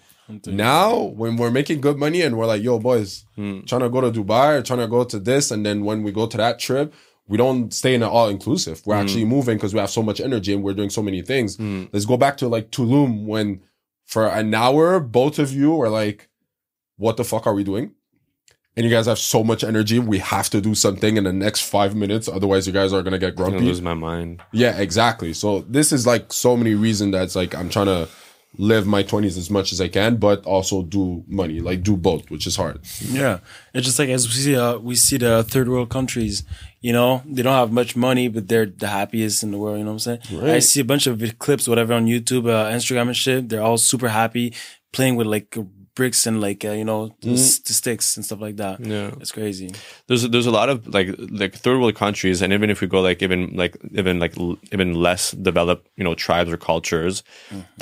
[0.46, 3.66] now when we're making good money and we're like, yo, boys, Mm.
[3.66, 6.12] trying to go to Dubai or trying to go to this, and then when we
[6.12, 6.92] go to that trip,
[7.26, 8.82] we don't stay in an all inclusive.
[8.84, 11.56] We're actually moving because we have so much energy and we're doing so many things.
[11.56, 11.88] Mm.
[11.92, 13.60] Let's go back to like Tulum when
[14.06, 16.28] for an hour, both of you were like,
[16.96, 17.92] what the fuck are we doing?
[18.76, 19.98] And you guys have so much energy.
[19.98, 22.28] We have to do something in the next five minutes.
[22.28, 23.60] Otherwise, you guys are going to get I'm grumpy.
[23.60, 24.42] lose my mind.
[24.52, 25.32] Yeah, exactly.
[25.32, 28.08] So this is like so many reasons that's like I'm trying to
[28.58, 32.30] live my 20s as much as I can, but also do money, like do both,
[32.30, 32.80] which is hard.
[33.00, 33.38] Yeah,
[33.72, 36.42] it's just like as we see, uh, we see the third world countries.
[36.80, 39.78] You know, they don't have much money, but they're the happiest in the world.
[39.78, 40.42] You know what I'm saying?
[40.42, 40.56] Right.
[40.56, 43.48] I see a bunch of clips, whatever, on YouTube, uh, Instagram, and shit.
[43.48, 44.54] They're all super happy,
[44.92, 45.56] playing with like
[46.00, 47.36] bricks and like uh, you know Mm-hmm.
[47.68, 48.76] the sticks and stuff like that.
[48.94, 49.10] Yeah.
[49.22, 49.68] it's crazy.
[50.08, 51.08] there's there's a lot of like
[51.42, 54.34] like third world countries and even if we go like even like even like
[54.76, 57.22] even less developed you know tribes or cultures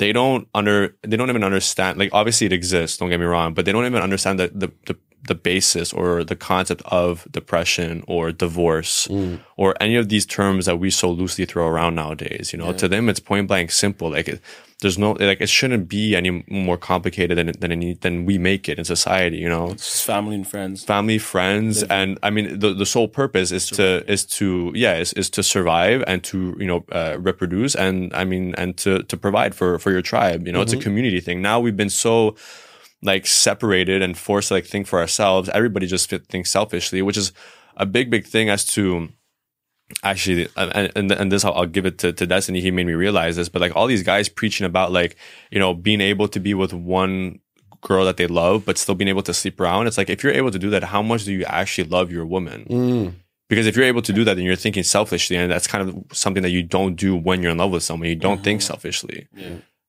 [0.01, 0.77] they don't under
[1.09, 3.85] they don't even understand like obviously it exists don't get me wrong but they don't
[3.91, 4.95] even understand the the, the
[5.27, 9.07] the basis or the concept of depression or divorce
[9.57, 12.51] or any of these terms that we so loosely throw around nowadays.
[12.53, 14.11] You know, to them it's point blank simple.
[14.11, 14.41] Like it,
[14.81, 18.69] there's no like it shouldn't be any more complicated than than any, than we make
[18.69, 19.37] it in society.
[19.37, 20.85] You know, It's just family and friends.
[20.85, 25.11] family, friends, and I mean the the sole purpose is to is to yeah is,
[25.13, 29.17] is to survive and to you know uh, reproduce and I mean and to to
[29.17, 30.47] provide for for your tribe.
[30.47, 31.41] You know, it's a community thing.
[31.41, 32.35] Now we've been so
[33.01, 35.49] like separated and forced to like think for ourselves.
[35.49, 37.31] Everybody just thinks selfishly, which is
[37.77, 39.09] a big big thing as to
[40.03, 42.61] actually and and, and this I'll, I'll give it to, to destiny.
[42.61, 45.15] He made me realize this but like all these guys preaching about like
[45.51, 47.39] you know being able to be with one
[47.81, 49.87] girl that they love but still being able to sleep around.
[49.87, 52.25] It's like if you're able to do that how much do you actually love your
[52.25, 52.65] woman?
[52.69, 53.13] Mm.
[53.47, 56.03] because if you're able to do that then you're thinking selfishly and that's kind of
[56.15, 58.09] something that you don't do when you're in love with someone.
[58.09, 59.27] You don't think selfishly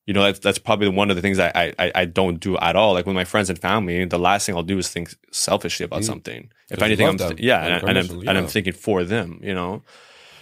[0.07, 2.75] you know that's, that's probably one of the things I, I I- don't do at
[2.75, 5.85] all like with my friends and family the last thing I'll do is think selfishly
[5.85, 9.03] about something if anything I'm th- yeah and, and I'm unconditionally, and I'm thinking for
[9.03, 9.83] them you know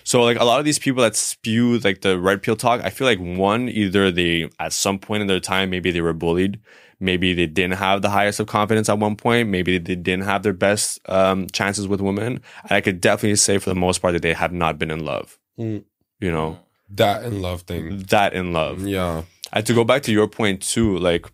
[0.03, 2.89] so like a lot of these people that spew like the red pill talk, I
[2.89, 6.59] feel like one, either they at some point in their time, maybe they were bullied,
[6.99, 10.41] maybe they didn't have the highest of confidence at one point, maybe they didn't have
[10.41, 12.41] their best um, chances with women.
[12.63, 15.05] And I could definitely say for the most part that they have not been in
[15.05, 15.37] love.
[15.59, 15.83] Mm.
[16.19, 16.57] You know,
[16.89, 17.99] That and love thing.
[18.09, 18.81] that in love.
[18.87, 19.23] Yeah.
[19.53, 21.25] And to go back to your point too, like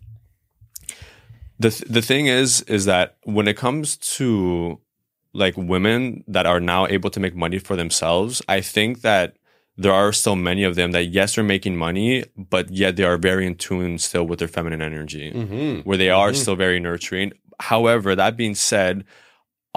[1.58, 4.80] the th- the thing is, is that when it comes to
[5.32, 9.36] like women that are now able to make money for themselves, I think that
[9.76, 13.18] there are still many of them that yes, they're making money, but yet they are
[13.18, 15.80] very in tune still with their feminine energy, Mm-hmm.
[15.88, 17.32] where they are still very nurturing.
[17.60, 19.04] However, that being said,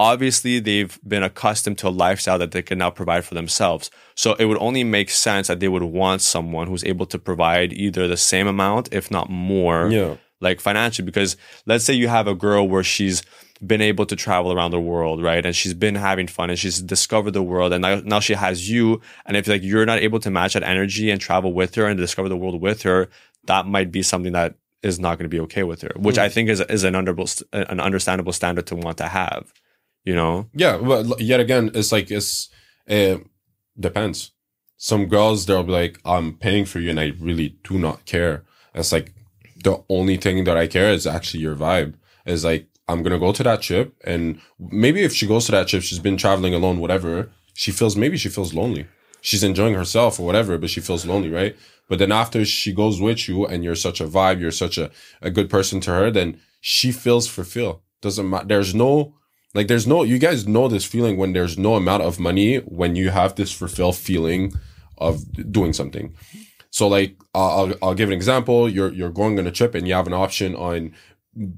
[0.00, 3.90] obviously they've been accustomed to a lifestyle that they can now provide for themselves.
[4.14, 7.74] So it would only make sense that they would want someone who's able to provide
[7.74, 10.14] either the same amount, if not more, Yeah.
[10.40, 11.04] like financially.
[11.04, 11.36] Because
[11.66, 13.22] let's say you have a girl where she's
[13.64, 15.44] been able to travel around the world, right?
[15.44, 18.70] And she's been having fun and she's discovered the world and now, now she has
[18.70, 19.02] you.
[19.26, 21.98] And if like you're not able to match that energy and travel with her and
[21.98, 23.10] discover the world with her,
[23.44, 26.22] that might be something that is not going to be okay with her, which hmm.
[26.22, 27.14] I think is, is an, under,
[27.52, 29.52] an understandable standard to want to have,
[30.04, 30.48] you know?
[30.54, 32.48] Yeah, but yet again, it's like it's
[33.78, 34.32] depends.
[34.76, 38.44] Some girls they'll be like, "I'm paying for you," and I really do not care.
[38.74, 39.12] It's like
[39.62, 41.94] the only thing that I care is actually your vibe.
[42.26, 45.68] Is like I'm gonna go to that trip, and maybe if she goes to that
[45.68, 47.30] trip, she's been traveling alone, whatever.
[47.54, 48.86] She feels maybe she feels lonely.
[49.20, 51.54] She's enjoying herself or whatever, but she feels lonely, right?
[51.88, 54.90] But then after she goes with you, and you're such a vibe, you're such a
[55.20, 57.80] a good person to her, then she feels fulfilled.
[58.00, 58.46] Doesn't matter.
[58.46, 59.14] There's no
[59.54, 62.96] like there's no you guys know this feeling when there's no amount of money when
[62.96, 64.52] you have this fulfilled feeling
[64.98, 66.14] of doing something.
[66.70, 68.68] So like, I'll I'll give an example.
[68.68, 70.94] You're you're going on a trip and you have an option on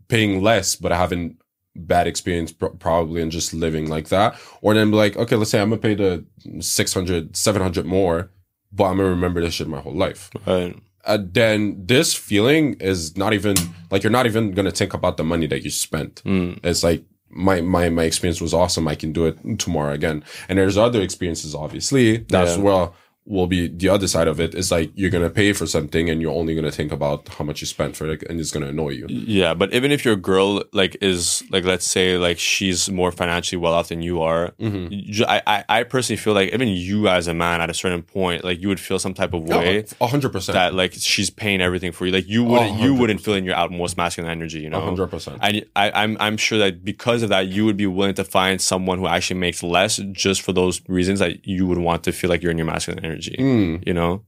[0.08, 1.36] paying less, but having
[1.74, 5.50] bad experience pr- probably and just living like that, or then be like, okay, let's
[5.50, 6.24] say I'm gonna pay the
[6.60, 8.30] 600, 700 more,
[8.72, 10.30] but I'm gonna remember this shit my whole life.
[10.46, 10.76] Right.
[11.04, 13.56] Uh, then this feeling is not even
[13.90, 16.22] like you're not even gonna think about the money that you spent.
[16.64, 18.86] It's like my my my experience was awesome.
[18.86, 20.24] I can do it tomorrow again.
[20.48, 22.18] And there's other experiences, obviously.
[22.18, 22.62] That's Yeah.
[22.62, 24.54] well will be the other side of it.
[24.54, 27.60] Is like you're gonna pay for something and you're only gonna think about how much
[27.60, 29.06] you spent for it, and it's gonna annoy you.
[29.08, 33.58] Yeah, but even if your girl like is like let's say like she's more financially
[33.58, 35.22] well off than you are, Mm-hmm.
[35.28, 38.42] I, I I personally feel like even you as a man at a certain point
[38.44, 40.54] like you would feel some type of way A hundred percent.
[40.54, 42.12] that like she's paying everything for you.
[42.12, 42.98] Like you wouldn't you 100%.
[42.98, 44.78] wouldn't feel in your outmost masculine energy, you know.
[44.78, 45.38] A hundred percent.
[45.42, 48.60] And I, I'm I'm sure that because of that, you would be willing to find
[48.60, 52.28] someone who actually makes less just for those reasons that you would want to feel
[52.30, 53.11] like you're in your masculine energy.
[53.38, 53.86] Mm.
[53.86, 54.24] You know,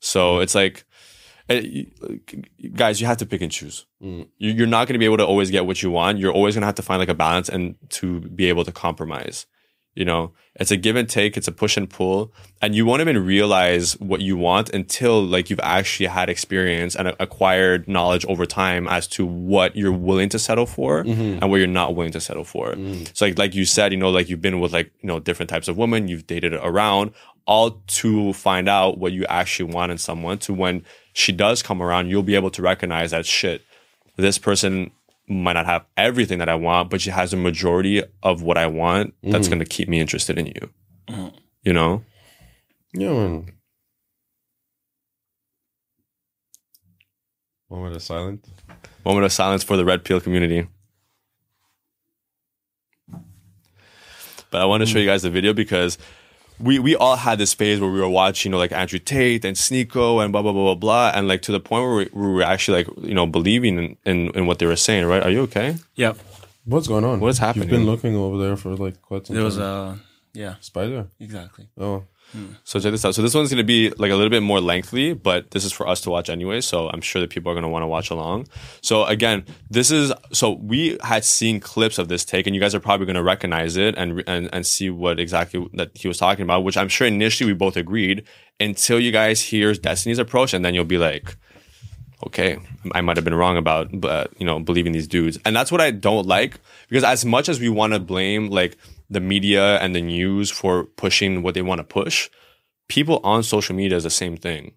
[0.00, 0.84] so it's like,
[1.48, 1.84] eh,
[2.74, 3.86] guys, you have to pick and choose.
[4.02, 4.28] Mm.
[4.38, 6.18] You- You're not going to be able to always get what you want.
[6.18, 8.72] You're always going to have to find like a balance and to be able to
[8.72, 9.46] compromise.
[9.96, 11.36] You know, it's a give and take.
[11.36, 15.50] It's a push and pull, and you won't even realize what you want until like
[15.50, 20.38] you've actually had experience and acquired knowledge over time as to what you're willing to
[20.40, 22.74] settle for and what you're not willing to settle for.
[23.12, 25.48] So like like you said, you know, like you've been with like you know different
[25.48, 27.12] types of women, you've dated around,
[27.46, 30.38] all to find out what you actually want in someone.
[30.38, 33.62] To when she does come around, you'll be able to recognize that shit.
[34.16, 34.90] This person
[35.28, 38.66] might not have everything that I want, but she has a majority of what I
[38.66, 39.54] want that's mm-hmm.
[39.54, 40.70] going to keep me interested in you.
[41.08, 41.36] Mm-hmm.
[41.62, 42.04] You know?
[42.92, 43.52] Yeah, man.
[47.70, 48.48] Moment of silence.
[49.04, 50.68] Moment of silence for the red pill community.
[54.50, 55.00] But I want to show mm.
[55.00, 55.98] you guys the video because
[56.58, 59.44] we we all had this phase where we were watching, you know, like Andrew Tate
[59.44, 62.10] and Sneako and blah blah blah blah blah, and like to the point where we,
[62.12, 65.06] we were actually like, you know, believing in, in in what they were saying.
[65.06, 65.22] Right?
[65.22, 65.76] Are you okay?
[65.96, 66.18] Yep.
[66.64, 67.20] What's going on?
[67.20, 67.68] What is happening?
[67.68, 69.36] You've been looking over there for like quite some time.
[69.36, 69.98] There was a
[70.32, 71.08] yeah, spider.
[71.20, 71.68] exactly.
[71.78, 72.04] Oh,
[72.64, 73.14] So check this out.
[73.14, 75.86] So this one's gonna be like a little bit more lengthy, but this is for
[75.86, 76.60] us to watch anyway.
[76.60, 78.48] So I'm sure that people are gonna want to watch along.
[78.80, 82.74] So again, this is so we had seen clips of this take, and you guys
[82.74, 86.42] are probably gonna recognize it and and and see what exactly that he was talking
[86.42, 86.64] about.
[86.64, 88.24] Which I'm sure initially we both agreed
[88.60, 91.36] until you guys hear Destiny's approach, and then you'll be like,
[92.26, 92.58] okay,
[92.92, 95.80] I might have been wrong about, but you know, believing these dudes, and that's what
[95.80, 98.76] I don't like because as much as we want to blame like
[99.14, 102.28] the media and the news for pushing what they want to push,
[102.88, 104.72] people on social media is the same thing,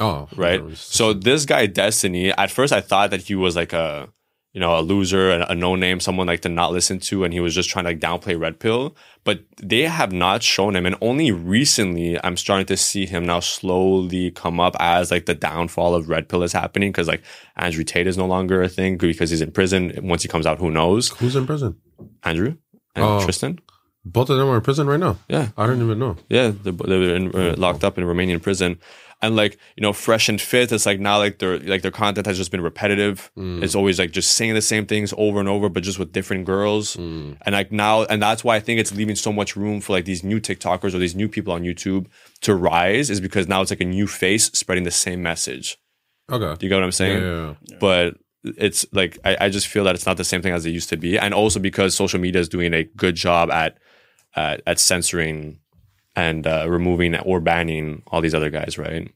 [0.00, 0.62] oh, right?
[0.76, 4.08] So this guy Destiny, at first I thought that he was like a
[4.54, 7.34] you know a loser, a, a no name, someone like to not listen to, and
[7.34, 8.96] he was just trying to like downplay Red Pill.
[9.24, 13.40] But they have not shown him, and only recently I'm starting to see him now
[13.40, 17.22] slowly come up as like the downfall of Red Pill is happening because like
[17.56, 19.92] Andrew Tate is no longer a thing because he's in prison.
[20.02, 21.10] Once he comes out, who knows?
[21.10, 21.76] who's in prison?
[22.22, 22.56] Andrew
[22.94, 23.22] and Oh.
[23.22, 23.58] Tristan.
[24.12, 25.18] Both of them are in prison right now.
[25.28, 26.16] Yeah, I don't even know.
[26.28, 28.78] yeah, they're, they're in, uh, locked up in Romanian prison,
[29.20, 30.70] and like you know, fresh and fit.
[30.72, 33.30] It's like now like their like their content has just been repetitive.
[33.36, 36.46] It's always like just saying the same things over and over, but just with different
[36.46, 36.96] girls.
[36.96, 40.04] And like now, and that's why I think it's leaving so much room for like
[40.04, 42.06] these new TikTokers or these new people on YouTube
[42.42, 45.76] to rise, is because now it's like a new face spreading the same message.
[46.30, 46.54] Okay.
[46.58, 47.22] Do you get what I'm saying?
[47.22, 47.76] yeah, yeah.
[47.80, 50.70] But it's like I, I just feel that it's not the same thing as it
[50.70, 53.78] used to be, and also because social media is doing a good job at
[54.36, 55.58] at, at censoring
[56.16, 59.12] and uh, removing or banning all these other guys, right?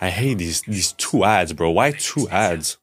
[0.00, 1.70] I hate these these two ads, bro.
[1.70, 2.78] Why two ads?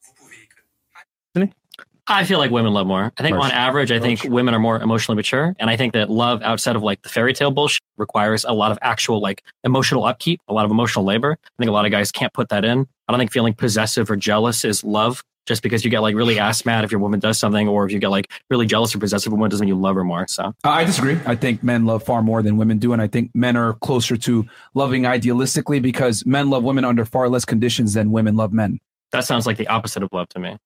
[2.10, 3.12] I feel like women love more.
[3.18, 3.52] I think Marsh.
[3.52, 5.54] on average, I think women are more emotionally mature.
[5.58, 8.72] And I think that love outside of like the fairy tale bullshit requires a lot
[8.72, 11.36] of actual like emotional upkeep, a lot of emotional labor.
[11.42, 12.86] I think a lot of guys can't put that in.
[13.06, 15.22] I don't think feeling possessive or jealous is love.
[15.48, 17.90] Just because you get like really ass mad if your woman does something, or if
[17.90, 20.28] you get like really jealous or possessive woman, doesn't mean you love her more.
[20.28, 21.18] So I disagree.
[21.24, 24.16] I think men love far more than women do, and I think men are closer
[24.18, 28.78] to loving idealistically because men love women under far less conditions than women love men.
[29.12, 30.58] that sounds like the opposite of love to me.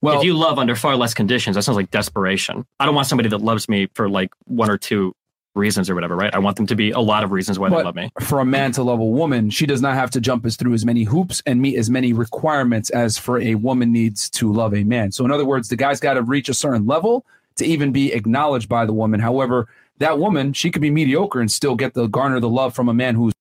[0.00, 2.64] Well, if you love under far less conditions, that sounds like desperation.
[2.80, 5.14] I don't want somebody that loves me for like one or two
[5.56, 6.34] reasons or whatever, right?
[6.34, 8.10] I want them to be a lot of reasons why they love me.
[8.20, 10.74] for a man to love a woman, she does not have to jump as through
[10.74, 14.74] as many hoops and meet as many requirements as for a woman needs to love
[14.74, 15.12] a man.
[15.12, 17.24] So, in other words, the guy's got to reach a certain level
[17.56, 19.20] to even be acknowledged by the woman.
[19.20, 22.88] However, that woman, she could be mediocre and still get the garner the love from
[22.88, 23.32] a man who's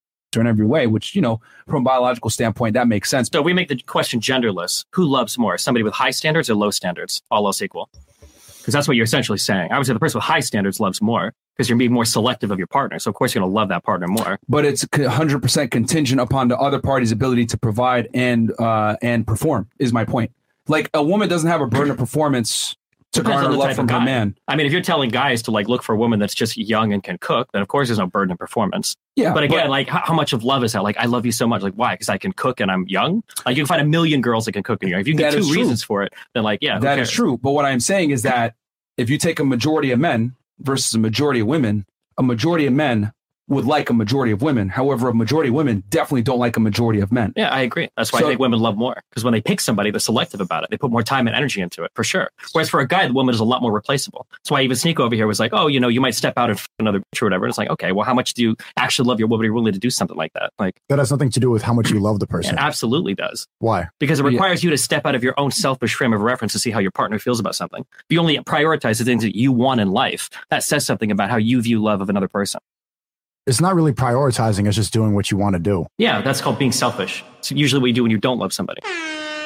[0.41, 3.29] in every way, which, you know, from a biological standpoint, that makes sense.
[3.31, 4.85] So we make the question genderless.
[4.91, 5.57] Who loves more?
[5.57, 7.21] Somebody with high standards or low standards?
[7.31, 7.89] All else equal.
[8.57, 9.71] Because that's what you're essentially saying.
[9.71, 11.33] I would say the person with high standards loves more.
[11.55, 12.99] Because you're being more selective of your partner.
[12.99, 14.39] So of course you're going to love that partner more.
[14.49, 19.69] but it's 100% contingent upon the other party's ability to provide and uh, and perform
[19.79, 20.31] is my point
[20.67, 22.75] like a woman doesn't have a burden of performance
[23.13, 25.69] to Depends garner love from her man I mean, if you're telling guys to like
[25.69, 28.07] look for a woman that's just young and can cook, then of course there's no
[28.07, 28.95] burden of performance.
[29.15, 30.83] Yeah, But again, but- like how, how much of love is that?
[30.83, 31.61] Like I love you so much.
[31.61, 31.93] Like why?
[31.93, 33.23] Because I can cook and I'm young.
[33.45, 35.01] Like you can find a million girls that can cook and you're young.
[35.01, 37.11] If you can get two reasons for it, then like yeah, That is cares?
[37.11, 38.55] true but what i'm saying is that
[38.97, 41.85] if you take a majority of men versus a majority of women
[42.17, 43.11] a majority of men
[43.47, 46.59] would like a majority of women however a majority of women definitely don't like a
[46.59, 47.89] majority of men Yeah, I agree.
[47.97, 50.41] That's why So- I think women love more because when they pick somebody, they're selective
[50.41, 50.69] about it.
[50.71, 52.29] They put more time and energy into it for sure.
[52.53, 54.27] Whereas for a guy, the woman is a lot more replaceable.
[54.31, 56.49] That's why even Sneako over here was like, "Oh, you know, you might step out
[56.49, 59.07] and f- another bitch or whatever." It's like, okay, well, how much do you actually
[59.07, 59.43] love your woman?
[59.43, 60.51] Are you willing to do something like that?
[60.59, 62.57] Like, That has nothing to do with how much you love the it person.
[62.57, 63.47] absolutely does.
[63.59, 63.87] Why?
[63.99, 64.29] Because it Yeah.
[64.29, 66.79] requires you to step out of your own selfish frame of reference to see how
[66.79, 67.81] your partner feels about something.
[67.81, 71.29] If you only prioritize the things that you want in life, that says something about
[71.29, 72.59] how you view love of another person.
[73.47, 75.85] It's not really prioritizing, it's just doing what you want to do.
[75.99, 77.23] Yeah, that's called being selfish.
[77.39, 78.81] It's usually what you do when you don't love somebody.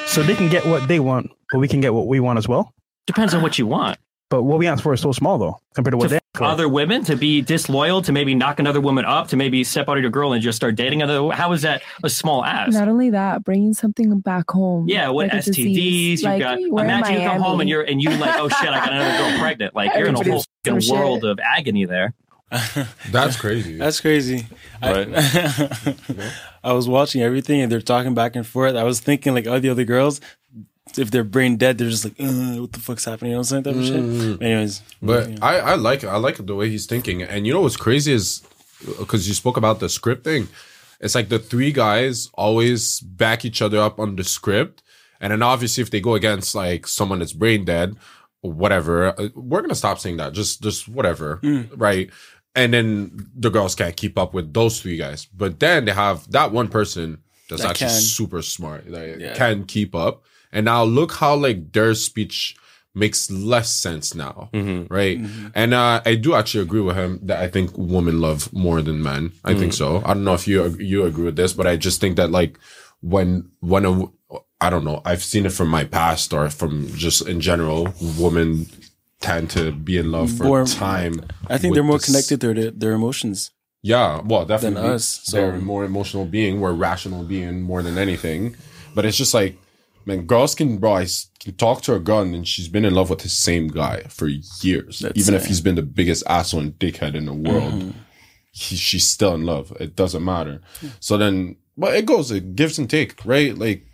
[0.06, 2.48] So they can get what they want, but we can get what we want as
[2.48, 2.72] well.
[3.06, 3.98] Depends on what you want.
[4.30, 6.22] But what we ask for is so small though, compared to what to they f-
[6.34, 6.44] ask for.
[6.44, 9.96] other women to be disloyal to maybe knock another woman up to maybe step out
[9.98, 12.86] of your girl and just start dating another how is that a small ass Not
[12.88, 14.88] only that, bringing something back home.
[14.88, 18.00] yeah what like stds you Like, got we're imagine you come home and you're and
[18.00, 20.86] you like oh shit i got another girl pregnant like you're in a whole Everybody's
[20.88, 21.30] fucking world shit.
[21.30, 22.14] of agony there
[23.10, 23.76] That's crazy.
[23.78, 24.46] That's crazy.
[24.82, 25.06] I,
[26.64, 28.74] I was watching everything and they're talking back and forth.
[28.76, 30.20] I was thinking like all the other girls,
[30.98, 33.30] if they're brain dead, they're just like, uh, what the fuck's happening?
[33.32, 33.64] You know what I'm saying?
[33.64, 34.32] Type of Mm.
[34.32, 34.42] shit.
[34.42, 36.08] Anyways, But I, I like it.
[36.08, 37.22] I like the way he's thinking.
[37.22, 38.42] And you know what's crazy is
[38.98, 40.48] because you spoke about the script thing.
[41.00, 44.82] It's like the three guys always back each other up on the script.
[45.20, 47.96] And then obviously if they go against like someone that's brain dead
[48.42, 50.32] whatever, uh, we're gonna stop saying that.
[50.32, 51.40] Just just whatever.
[51.76, 52.08] Right.
[52.54, 55.26] And then the girls can't keep up with those three guys.
[55.26, 58.00] But then they have that one person that's That actually can.
[58.00, 59.34] super smart, that Yeah.
[59.34, 60.24] can keep up.
[60.52, 62.56] And now look how like their speech
[62.94, 64.92] makes less sense now, mm-hmm.
[64.92, 65.20] right?
[65.20, 65.48] Mm-hmm.
[65.54, 69.02] And uh, I do actually agree with him that I think women love more than
[69.02, 69.32] men.
[69.44, 70.00] I think mm-hmm.
[70.00, 70.02] so.
[70.04, 72.58] I don't know if you you agree with this, but I just think that like
[73.00, 74.06] when when a
[74.60, 78.66] I don't know, I've seen it from my past or from just in general, women
[79.20, 81.22] tend to be in love for More- time.
[81.48, 83.50] I think they're more this- connected to their, their emotions.
[83.82, 84.82] yeah, well, definitely.
[84.82, 86.60] than us, so- They're a more emotional being.
[86.60, 88.56] We're rational being more than anything.
[88.94, 89.56] But it's just like,
[90.06, 92.94] man, girls can, bro, I s- can talk to a girl and she's been in
[92.94, 94.26] love with the same guy for
[94.62, 94.98] years.
[95.00, 97.90] That's Even if he's been the biggest asshole and dickhead in the world, Mm-hmm.
[98.52, 99.72] he, she's still in love.
[99.80, 100.60] It doesn't matter.
[100.98, 103.56] So then, but it goes, it gives and take, right?
[103.56, 103.86] Like,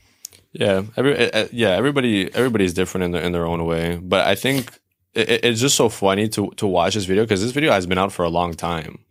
[0.53, 4.01] Yeah, every uh, uh, yeah, everybody everybody's different in their in their own way.
[4.03, 4.73] But I think
[5.17, 7.87] it, it- it's just so funny to to watch this video because this video has
[7.87, 9.05] been out for a long time.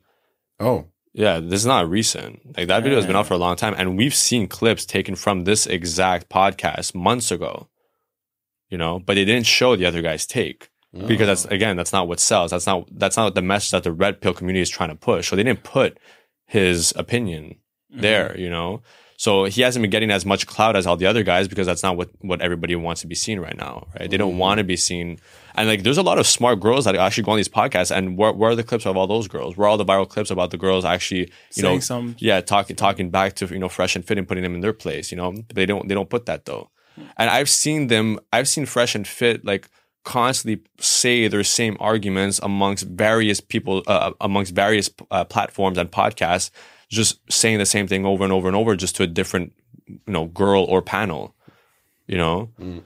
[0.59, 2.57] oh, Yeah, this is not recent.
[2.57, 3.29] Like that video has been out mm.
[3.29, 7.69] for a long time, and we've seen clips taken from this exact podcast months ago.
[8.69, 10.69] You know, but they didn't show the other guy's take
[11.07, 11.49] because that's oh.
[11.49, 12.51] again that's not what sells.
[12.51, 15.29] That's not that's not the message that the red pill community is trying to push.
[15.29, 15.99] So they didn't put
[16.45, 17.55] his opinion
[17.91, 18.01] mm-hmm.
[18.01, 18.37] there.
[18.37, 18.81] You know,
[19.17, 21.83] so he hasn't been getting as much clout as all the other guys because that's
[21.83, 23.87] not what what everybody wants to be seen right now.
[23.97, 24.09] Right?
[24.09, 25.19] They don't want to be seen.
[25.55, 27.95] And like, there's a lot of smart girls that actually go on these podcasts.
[27.95, 29.55] And where, where are the clips of all those girls?
[29.55, 32.75] Where are all the viral clips about the girls actually, you know, some- yeah, talking
[32.75, 35.11] talking back to you know fresh and fit and putting them in their place.
[35.11, 36.69] You know, they don't they don't put that though.
[37.17, 38.19] And I've seen them.
[38.33, 39.69] I've seen fresh and fit like
[40.03, 46.51] constantly say their same arguments amongst various people, uh, amongst various uh, platforms and podcasts,
[46.95, 49.53] just saying the same thing over and over and over, just to a different
[49.87, 51.35] you know girl or panel.
[52.07, 52.83] You know, mm.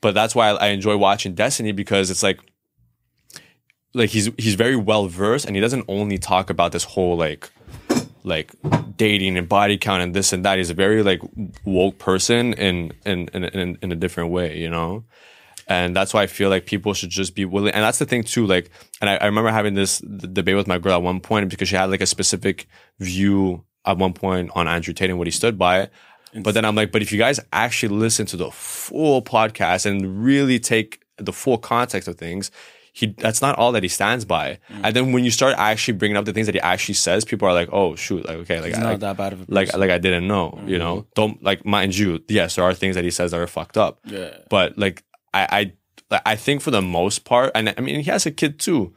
[0.00, 2.38] but that's why I enjoy watching Destiny because it's like
[3.94, 7.50] like he's he's very well versed and he doesn't only talk about this whole like
[8.22, 8.52] like
[8.96, 10.58] dating and body count and this and that.
[10.58, 11.20] He's a very like
[11.64, 15.04] woke person in in in in, in a different way, you know.
[15.70, 17.72] And that's why I feel like people should just be willing.
[17.72, 18.44] And that's the thing too.
[18.44, 21.68] Like, and I, I remember having this debate with my girl at one point because
[21.68, 22.66] she had like a specific
[22.98, 25.88] view at one point on Andrew Tate and what he stood by.
[26.34, 30.24] But then I'm like, but if you guys actually listen to the full podcast and
[30.24, 32.50] really take the full context of things,
[32.92, 34.58] he that's not all that he stands by.
[34.68, 34.80] Mm.
[34.84, 37.46] And then when you start actually bringing up the things that he actually says, people
[37.46, 39.44] are like, oh shoot, like okay, like He's I, not like, that bad of a
[39.48, 39.80] like person.
[39.80, 41.06] like I didn't know, you know.
[41.14, 44.00] Don't like mind you, yes, there are things that he says that are fucked up.
[44.04, 44.36] Yeah.
[44.48, 45.72] But like I
[46.12, 48.94] I I think for the most part, and I mean he has a kid too.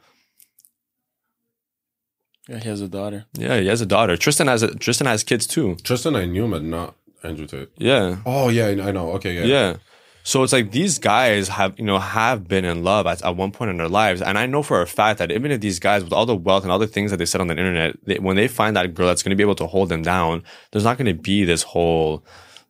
[2.48, 3.24] Yeah, he has a daughter.
[3.32, 4.16] Yeah, he has a daughter.
[4.16, 5.76] Tristan has a, Tristan has kids too.
[5.82, 7.70] Tristan, I knew him, but not Andrew Tate.
[7.78, 8.18] Yeah.
[8.26, 9.12] Oh, yeah, I know.
[9.12, 9.44] Okay, yeah.
[9.44, 9.76] Yeah.
[10.24, 13.50] So it's like these guys have, you know, have been in love at, at one
[13.50, 14.22] point in their lives.
[14.22, 16.62] And I know for a fact that even if these guys, with all the wealth
[16.62, 18.94] and all the things that they said on the internet, they, when they find that
[18.94, 21.44] girl that's going to be able to hold them down, there's not going to be
[21.44, 22.24] this whole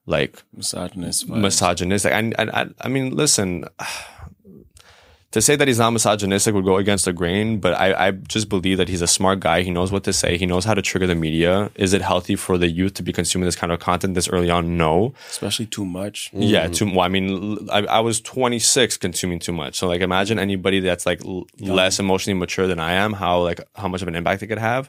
[0.06, 2.12] like misogynist, misogynistic.
[2.12, 3.64] And, and I, I mean, listen,
[5.30, 8.48] to say that he's not misogynistic would go against the grain, but I, I just
[8.48, 9.62] believe that he's a smart guy.
[9.62, 10.36] He knows what to say.
[10.36, 11.72] He knows how to trigger the media.
[11.74, 14.48] Is it healthy for the youth to be consuming this kind of content this early
[14.48, 14.76] on?
[14.76, 15.12] No.
[15.28, 16.30] especially too much.
[16.32, 16.86] Yeah, too.
[16.86, 19.74] Well, I mean, I was 26 consuming too much.
[19.76, 23.12] So like, imagine anybody that's like l- less emotionally mature than I am.
[23.14, 24.88] How like how much of an impact it could have.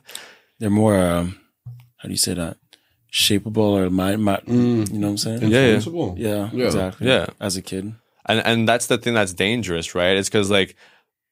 [0.59, 1.39] They're more, um,
[1.97, 2.57] how do you say that?
[3.15, 4.91] Shapeable or my, my mm.
[4.91, 5.41] you know what I'm saying?
[5.49, 6.13] Yeah, yeah.
[6.17, 6.65] Yeah, Yeah.
[6.65, 7.07] exactly.
[7.07, 7.27] Yeah.
[7.39, 7.93] As a kid.
[8.25, 10.75] and and that's the thing that's dangerous right it's because like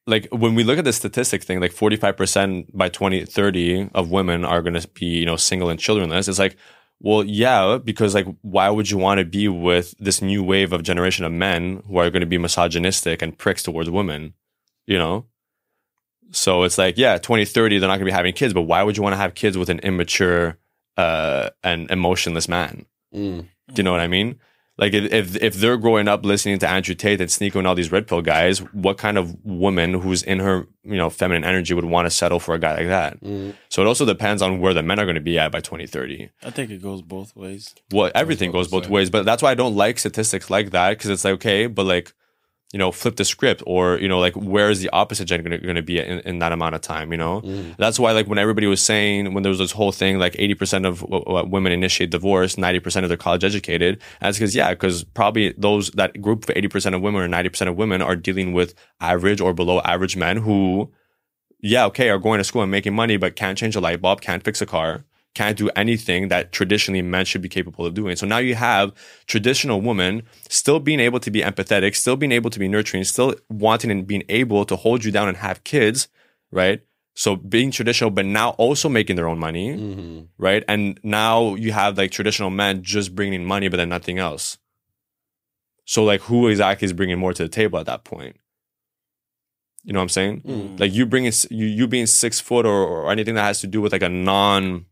[0.06, 4.62] like when we look at the statistic thing like 45% by 2030 of women are
[4.62, 6.56] going to be you know single and childrenless it's like
[7.00, 10.82] well yeah because like why would you want to be with this new wave of
[10.82, 14.32] generation of men who are going to be misogynistic and pricks towards women
[14.86, 15.26] you know
[16.30, 18.96] so it's like yeah 2030 they're not going to be having kids but why would
[18.96, 20.58] you want to have kids with an immature
[20.96, 23.46] uh and emotionless man Mm.
[23.68, 24.40] do you know what I mean?
[24.76, 27.76] Like if, if if they're growing up listening to Andrew Tate and Sneako with all
[27.76, 31.74] these red pill guys, what kind of woman who's in her you know feminine energy
[31.74, 33.20] would want to settle for a guy like that?
[33.22, 33.54] Mm.
[33.68, 36.28] So it also depends on where the men are going to be at by 2030.
[36.42, 37.72] I think it goes both ways.
[37.92, 41.08] Well, everything goes both ways, but that's why I don't like statistics like that because
[41.10, 42.12] it's like okay, but like
[42.74, 45.76] you know, flip the script or you know, like where is the opposite gender going
[45.76, 47.12] to be in, in that amount of time?
[47.14, 47.76] You know, Mm.
[47.82, 50.84] that's why like when everybody was saying when there was this whole thing like 80%
[50.90, 55.04] of w- w- women initiate divorce 90% of they're college educated that's because yeah because
[55.20, 58.74] probably those that group of 80% of women or 90% of women are dealing with
[59.00, 60.90] average or below average men who
[61.60, 64.20] yeah okay are going to school and making money but can't change a light bulb
[64.20, 65.04] can't fix a car
[65.34, 68.16] can't do anything that traditionally men should be capable of doing.
[68.16, 68.92] So now you have
[69.26, 73.34] traditional women still being able to be empathetic, still being able to be nurturing, still
[73.48, 76.08] wanting and being able to hold you down and have kids,
[76.52, 76.82] right?
[77.16, 80.20] So being traditional, but now also making their own money, Mm-hmm.
[80.38, 80.64] right?
[80.68, 84.58] And now you have like traditional men just bringing money, but then nothing else.
[85.84, 88.36] So like, who exactly is bringing more to the table at that point?
[89.84, 90.40] You know what I'm saying?
[90.46, 90.80] Mm.
[90.80, 93.82] Like you bringing you you being six foot or, or anything that has to do
[93.82, 94.86] with like a non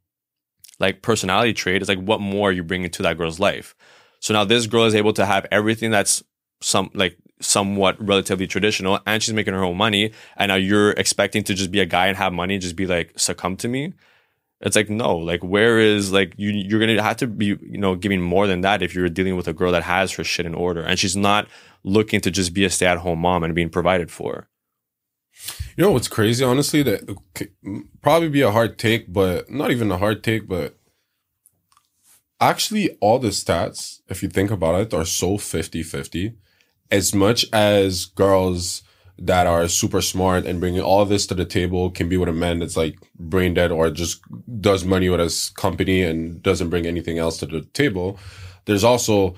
[0.82, 1.80] like personality trait.
[1.80, 3.74] It's like what more are you bringing to that girl's life?
[4.20, 6.22] So now this girl is able to have everything that's
[6.60, 10.12] some like somewhat relatively traditional, and she's making her own money.
[10.36, 12.86] And now you're expecting to just be a guy and have money and just be
[12.86, 13.94] like succumb to me.
[14.60, 16.50] It's like no, like where is like you?
[16.50, 19.48] You're gonna have to be you know giving more than that if you're dealing with
[19.48, 21.48] a girl that has her shit in order and she's not
[21.84, 24.48] looking to just be a stay at home mom and being provided for.
[25.76, 26.44] You know what's crazy?
[26.44, 27.16] Honestly, that
[28.02, 30.76] probably be a hard take, but not even a hard take, but
[32.40, 36.34] actually, all the stats, if you think about it, are so 50 50.
[36.90, 38.82] As much as girls
[39.18, 42.32] that are super smart and bringing all this to the table can be with a
[42.32, 44.20] man that's like brain dead or just
[44.60, 48.18] does money with his company and doesn't bring anything else to the table,
[48.64, 49.34] there's also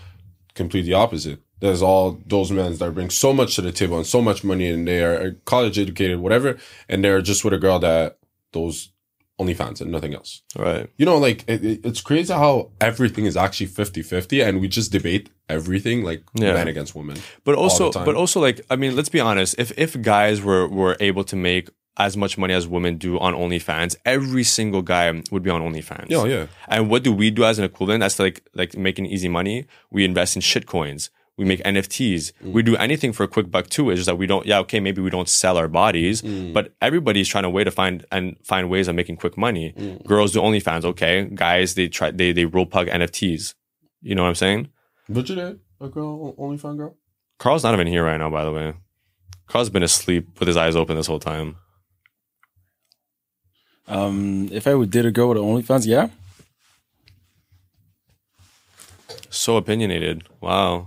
[0.55, 1.41] completely opposite.
[1.61, 4.69] There's all those men that bring so much to the table and so much money
[4.69, 8.19] and they are college educated, whatever, and they're just with a girl that
[8.53, 8.91] those
[9.41, 10.43] OnlyFans and nothing else.
[10.57, 10.89] Right.
[10.97, 14.93] You know, like it, it- it's crazy how everything is actually 50-50 and we just
[14.93, 16.55] debate everything like Yeah.
[16.55, 17.17] man against woman.
[17.45, 19.55] But also, but also, like I mean, let's be honest.
[19.59, 23.35] If if guys were were able to make as much money as women do on
[23.35, 26.07] OnlyFans, every single guy would be on OnlyFans.
[26.11, 26.47] Yeah, yeah.
[26.69, 28.01] And what do we do as an equivalent?
[28.01, 29.67] That's like like making easy money.
[29.91, 31.11] We invest in shit coins.
[31.37, 32.33] We make NFTs.
[32.45, 32.53] Mm.
[32.53, 33.91] We do anything for a quick buck too.
[33.91, 34.47] It's just that we don't.
[34.47, 36.53] Yeah, okay, maybe we don't sell our bodies, mm.
[36.53, 39.75] but everybody's trying to way to find and find ways of making quick money.
[39.77, 40.05] Mm.
[40.07, 40.85] Girls do OnlyFans.
[40.85, 43.55] Okay, guys they try they they roll pug NFTs.
[44.01, 44.69] You know what I'm saying?
[45.09, 46.97] Would you date a girl, OnlyFans girl?
[47.41, 48.75] Kharl's not even here right now, by the way.
[49.49, 51.57] Kharl's been asleep with his eyes open this whole time.
[53.87, 56.09] Um, if I would did a girl with OnlyFans, yeah.
[59.29, 60.25] So opinionated.
[60.41, 60.87] Wow.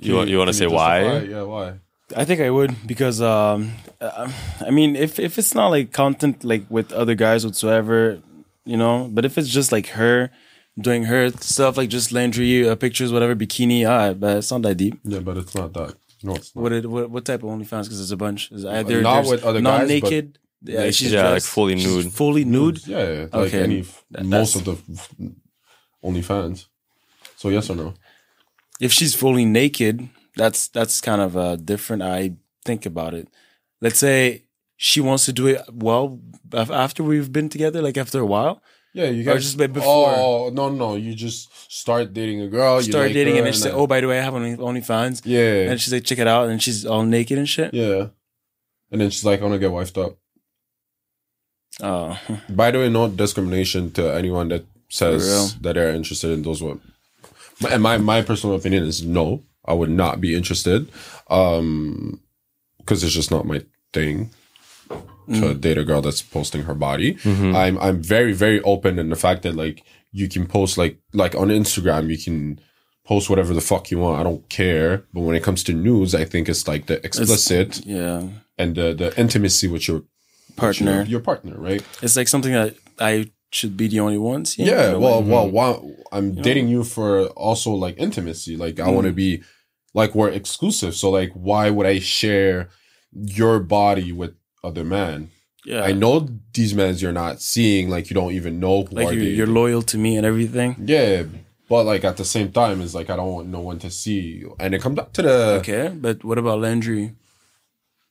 [0.00, 1.18] You, want- you want to say why?
[1.20, 1.74] Yeah, why?
[2.16, 6.64] I think I would because um, I mean, if if it's not like content like
[6.68, 8.20] with other guys whatsoever,
[8.66, 10.30] you know, but if it's just like her
[10.78, 14.74] doing her stuff, like just lingerie uh, pictures, whatever, bikini, alright, but it's not that
[14.76, 14.98] deep.
[15.04, 15.94] Yeah, but it's not that.
[16.22, 16.62] No, it's not.
[16.62, 17.84] What it, what what type of OnlyFans?
[17.84, 18.52] Because there's a bunch.
[18.52, 20.38] Is either Not with other guys, but non-naked.
[20.64, 20.94] Yeah, naked.
[20.94, 22.12] she's Yeah, like dressed- fully she's nude.
[22.12, 22.86] Fully nude.
[22.86, 23.84] Yeah, yeah, like Okay, any
[24.22, 25.08] most of the f-
[26.04, 26.66] OnlyFans.
[27.36, 27.94] So yes or no?
[28.82, 29.96] If she's fully naked,
[30.40, 32.02] that's that's kind of uh, different.
[32.02, 33.26] I think about it.
[33.80, 34.44] Let's say
[34.76, 36.18] she wants to do it well
[36.52, 38.56] after we've been together, like after a while.
[38.94, 40.12] Yeah, you Or guys just like before.
[40.16, 42.76] Oh no, no, you just start dating a girl.
[42.76, 44.34] you start like dating her, and then she's like, "Oh, by the way, I have
[44.34, 45.70] only OnlyFans." Yeah.
[45.70, 47.72] and she's like, "Check it out," and she's all naked and shit.
[47.72, 48.08] yeah,
[48.90, 50.18] and then she's like, "I want to get wifed up."
[51.80, 52.18] Oh,
[52.50, 56.60] By the way, no discrimination to anyone that says that they're interested in those
[57.70, 60.90] And my my personal opinion is no, I would not be interested,
[61.30, 62.20] um,
[62.78, 64.30] because it's just not my thing
[65.28, 65.60] to Mm.
[65.60, 67.14] date a girl that's posting her body.
[67.14, 67.54] Mhm.
[67.54, 71.34] I'm I'm very very open in the fact that like you can post like like
[71.36, 72.58] on Instagram you can
[73.06, 74.20] post whatever the fuck you want.
[74.20, 75.04] I don't care.
[75.14, 78.22] But when it comes to news, I think it's like the explicit yeah
[78.58, 80.92] and the the intimacy with your with partner.
[80.96, 81.82] your, your partner, right?
[82.02, 84.58] It's like something that I should be the only ones.
[84.58, 85.50] Yeah, a well, way.
[85.50, 86.00] well, mm-hmm.
[86.10, 86.42] I'm know?
[86.42, 88.56] dating you for also like intimacy.
[88.56, 89.16] Like I want to mm-hmm.
[89.16, 89.42] be
[89.94, 90.94] like we're exclusive.
[90.94, 92.70] So like, why would I share
[93.12, 94.34] your body with
[94.64, 95.30] other men?
[95.64, 95.82] Yeah.
[95.82, 97.88] I know these men you're not seeing.
[97.88, 99.30] Like you don't even know who like are you're, they.
[99.30, 100.76] you're loyal to me and everything.
[100.84, 101.24] Yeah,
[101.68, 104.20] but like at the same time, it's like I don't want no one to see
[104.20, 104.56] you.
[104.58, 107.14] And it comes back to the Okay, but what about Landry?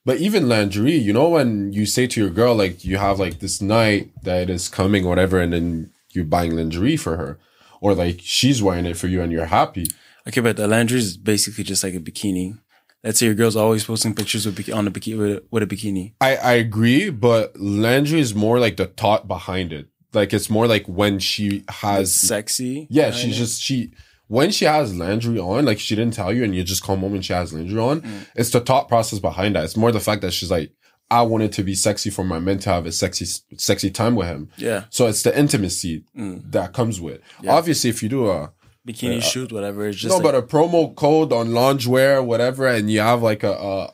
[0.04, 3.38] But even lingerie, you know, when you say to your girl, like, you have like
[3.38, 7.38] this night that is coming, whatever, and then you're buying lingerie for her,
[7.80, 9.86] or like she's wearing it for you and you're happy.
[10.26, 12.58] Okay, but the lingerie is basically just like a bikini.
[13.04, 16.14] Let's say your girl's always posting pictures with on a bikini with, a bikini.
[16.20, 19.86] I, I agree, but lingerie is more like the thought behind it.
[20.12, 22.12] Like, it's more like when she has.
[22.14, 22.86] sexy.
[22.90, 23.92] Yeah, she's just, she,
[24.36, 27.14] when she has lingerie on, like she didn't tell you and you just come home
[27.14, 28.26] and she has lingerie on, Mm.
[28.34, 29.64] it's the thought process behind that.
[29.64, 30.70] It's more the fact that she's like,
[31.10, 33.26] I wanted to be sexy for my man to have a sexy,
[33.58, 34.48] sexy time with him.
[34.56, 34.84] Yeah.
[34.88, 36.50] So it's the intimacy Mm.
[36.52, 37.20] that comes with.
[37.42, 37.52] Yeah.
[37.58, 38.52] Obviously, if you do a
[38.88, 39.86] bikini uh, shoot, whatever.
[39.88, 43.42] It's just no, like, but a promo code on loungewear, whatever, and you have like
[43.42, 43.90] a, a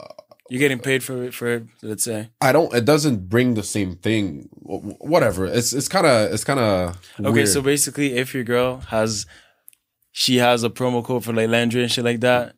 [0.51, 1.35] you're getting paid for it.
[1.35, 2.31] For it, let's say.
[2.41, 2.73] I don't.
[2.73, 4.49] It doesn't bring the same thing.
[5.15, 5.45] Whatever.
[5.47, 6.97] It's it's kind of it's kind of
[7.31, 9.27] Okay, so basically, if your girl has,
[10.19, 12.57] she has a promo code for like Landry and shit like that,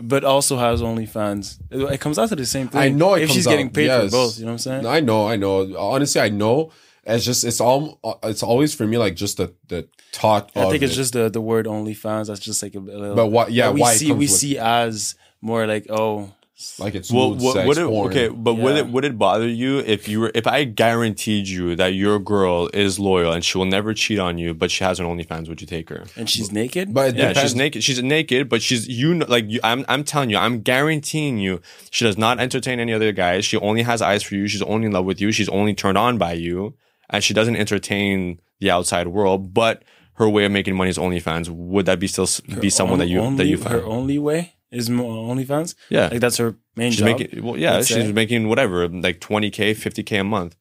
[0.00, 2.80] but also has OnlyFans, it, it comes out to the same thing.
[2.80, 4.06] I know it if she's getting paid yes.
[4.06, 4.36] for both.
[4.36, 4.86] You know what I'm saying?
[4.86, 5.28] I know.
[5.28, 5.78] I know.
[5.78, 6.72] Honestly, I know.
[7.04, 10.50] It's just it's all it's always for me like just the the thought.
[10.56, 10.96] I think it's it.
[10.96, 12.26] just the the word OnlyFans.
[12.26, 13.14] That's just like a, a little.
[13.14, 16.32] But what- yeah, that we why see we with- see as more like oh,
[16.78, 18.10] like it's Well, what, sex would it, porn.
[18.10, 21.76] okay, but would it would it bother you if you were if I guaranteed you
[21.76, 24.98] that your girl is loyal and she will never cheat on you, but she has
[24.98, 25.48] an OnlyFans?
[25.48, 26.04] Would you take her?
[26.16, 26.92] and she's naked.
[26.92, 27.40] But yeah, depends.
[27.40, 27.84] she's naked.
[27.84, 29.84] She's naked, but she's you know, like you, I'm.
[29.88, 33.44] I'm telling you, I'm guaranteeing you, she does not entertain any other guys.
[33.44, 34.48] She only has eyes for you.
[34.48, 35.30] She's only in love with you.
[35.32, 36.74] She's only turned on by you,
[37.08, 39.54] and she doesn't entertain the outside world.
[39.54, 39.84] But
[40.14, 41.48] her way of making money is OnlyFans.
[41.48, 43.76] Would that be still s- be someone that you only, that you find?
[43.76, 45.74] her only way is mo- OnlyFans.
[45.90, 46.08] Yeah.
[46.08, 47.06] like that's her main She's job.
[47.18, 48.12] making well, yeah, she's say.
[48.12, 50.56] making whatever, like twenty k, fifty k a month.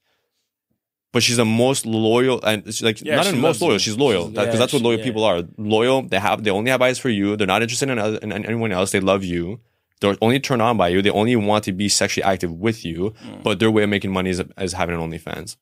[1.14, 3.74] But she's the most loyal, and she's like Yeah, not she even most loyal.
[3.74, 3.80] you.
[3.80, 5.04] She's loyal She's- because yeah, that's what she- loyal yeah.
[5.06, 5.44] people are.
[5.58, 6.02] Loyal.
[6.04, 7.36] They have they only have eyes for you.
[7.38, 8.92] They're not interested in, other, in anyone else.
[8.92, 9.60] They love you.
[10.00, 11.02] They're only turned on by you.
[11.02, 13.16] They only want to be sexually active with you.
[13.26, 13.42] Mm.
[13.44, 15.56] But their way of making money is, is having an OnlyFans.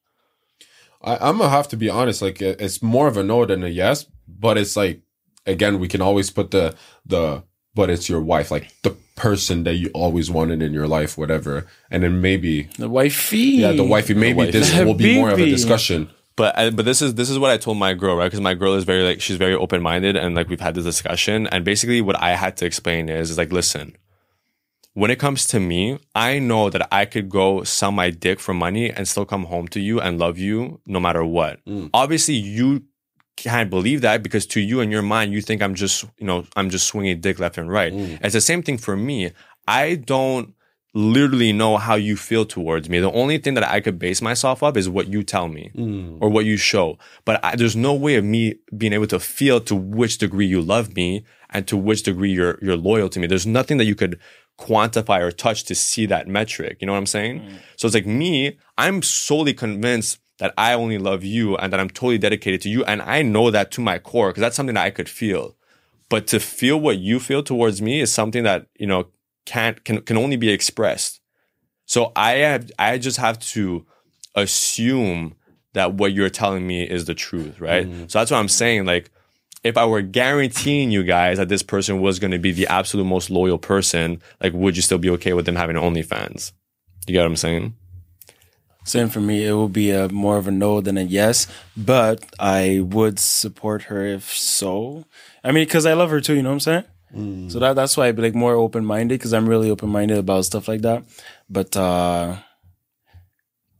[1.01, 2.21] I, I'm gonna have to be honest.
[2.21, 5.01] Like it's more of a no than a yes, but it's like
[5.45, 6.75] again we can always put the
[7.05, 7.43] the
[7.75, 11.67] but it's your wife, like the person that you always wanted in your life, whatever,
[11.91, 13.37] and then maybe the wifey.
[13.37, 14.13] yeah, the wifey.
[14.13, 14.51] Maybe wifey.
[14.51, 16.09] this will be more of a discussion.
[16.37, 18.25] But I, but this is this is what I told my girl, right?
[18.25, 20.85] Because my girl is very like she's very open minded, and like we've had this
[20.85, 23.95] discussion, and basically what I had to explain is, is like, listen,
[24.93, 28.53] when it comes to me, I know that I could go sell my dick for
[28.53, 31.63] money and still come home to you and love you no matter what.
[31.65, 31.89] Mm.
[31.93, 32.83] Obviously, you
[33.35, 36.45] can't believe that because to you in your mind, you think I'm just you know
[36.55, 37.93] I'm just swinging dick left and right.
[37.93, 38.19] Mm.
[38.23, 39.31] It's the same thing for me.
[39.67, 40.53] I don't
[40.93, 42.99] literally know how you feel towards me.
[42.99, 46.17] The only thing that I could base myself off is what you tell me mm.
[46.21, 46.97] or what you show.
[47.25, 50.61] But I, there's no way of me being able to feel to which degree you
[50.61, 53.27] love me and to which degree you're you're loyal to me.
[53.27, 54.19] There's nothing that you could
[54.57, 56.77] quantify or touch to see that metric.
[56.79, 57.41] You know what I'm saying?
[57.41, 57.57] Mm.
[57.75, 61.89] So it's like me, I'm solely convinced that I only love you and that I'm
[61.89, 62.83] totally dedicated to you.
[62.85, 65.55] And I know that to my core because that's something that I could feel.
[66.09, 69.07] But to feel what you feel towards me is something that, you know,
[69.45, 71.21] can't can can only be expressed.
[71.85, 73.85] So I have I just have to
[74.35, 75.35] assume
[75.73, 77.87] that what you're telling me is the truth, right?
[77.87, 78.09] Mm.
[78.09, 78.85] So that's what I'm saying.
[78.85, 79.11] Like,
[79.63, 83.05] if I were guaranteeing you guys that this person was going to be the absolute
[83.05, 86.53] most loyal person, like, would you still be okay with them having OnlyFans?
[87.07, 87.75] You get what I'm saying?
[88.85, 89.45] Same for me.
[89.45, 93.83] It will be a more of a no than a yes, but I would support
[93.83, 95.05] her if so.
[95.43, 96.35] I mean, because I love her too.
[96.35, 96.83] You know what I'm
[97.13, 97.49] saying?
[97.49, 100.17] So that that's why I'd be like more open minded because I'm really open minded
[100.17, 101.03] about stuff like that.
[101.49, 102.37] But uh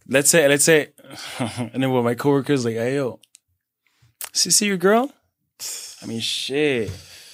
[0.07, 0.89] let's say let's say,
[1.39, 3.19] and then what my coworkers like, hey yo,
[4.35, 5.13] See, see your girl.
[6.03, 6.89] I mean, shit.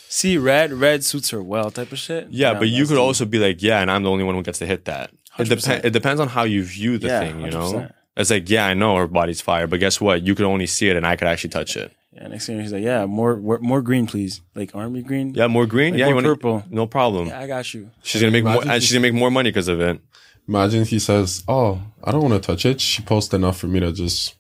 [0.07, 2.28] See, red, red suits her well, type of shit.
[2.30, 4.59] Yeah, but you could also be like, yeah, and I'm the only one who gets
[4.59, 5.11] to hit that.
[5.41, 5.61] It, 100%.
[5.61, 5.85] depends.
[5.85, 7.71] it depends on how you view the Yeah, thing, you know?
[7.73, 7.93] 100%.
[8.17, 10.21] It's like, yeah, I know her body's fire, but guess what?
[10.23, 11.91] You could only see it and I could actually touch it.
[12.13, 14.41] Yeah, next thing he's like, yeah, more, more, more green, please.
[14.53, 15.33] Like army green.
[15.33, 15.93] Yeah, more green?
[15.93, 16.63] Like yeah, more you want purple.
[16.69, 17.27] No problem.
[17.27, 17.89] Yeah, I got you.
[18.03, 20.01] She's gonna make more, Imagine and if- she's gonna make more money because of it.
[20.47, 23.79] Imagine he says, "Oh, I don't want to touch it." She posts enough for me
[23.79, 24.35] to just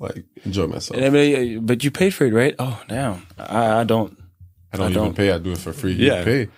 [0.00, 0.96] like enjoy myself.
[0.96, 2.54] And everybody, but you paid for it, right?
[2.58, 3.26] Oh, damn.
[3.38, 4.18] I, I don't.
[4.72, 5.14] I don't I even don't.
[5.16, 5.30] pay.
[5.30, 5.92] I do it for free.
[5.92, 6.24] You Yeah.
[6.24, 6.48] pay.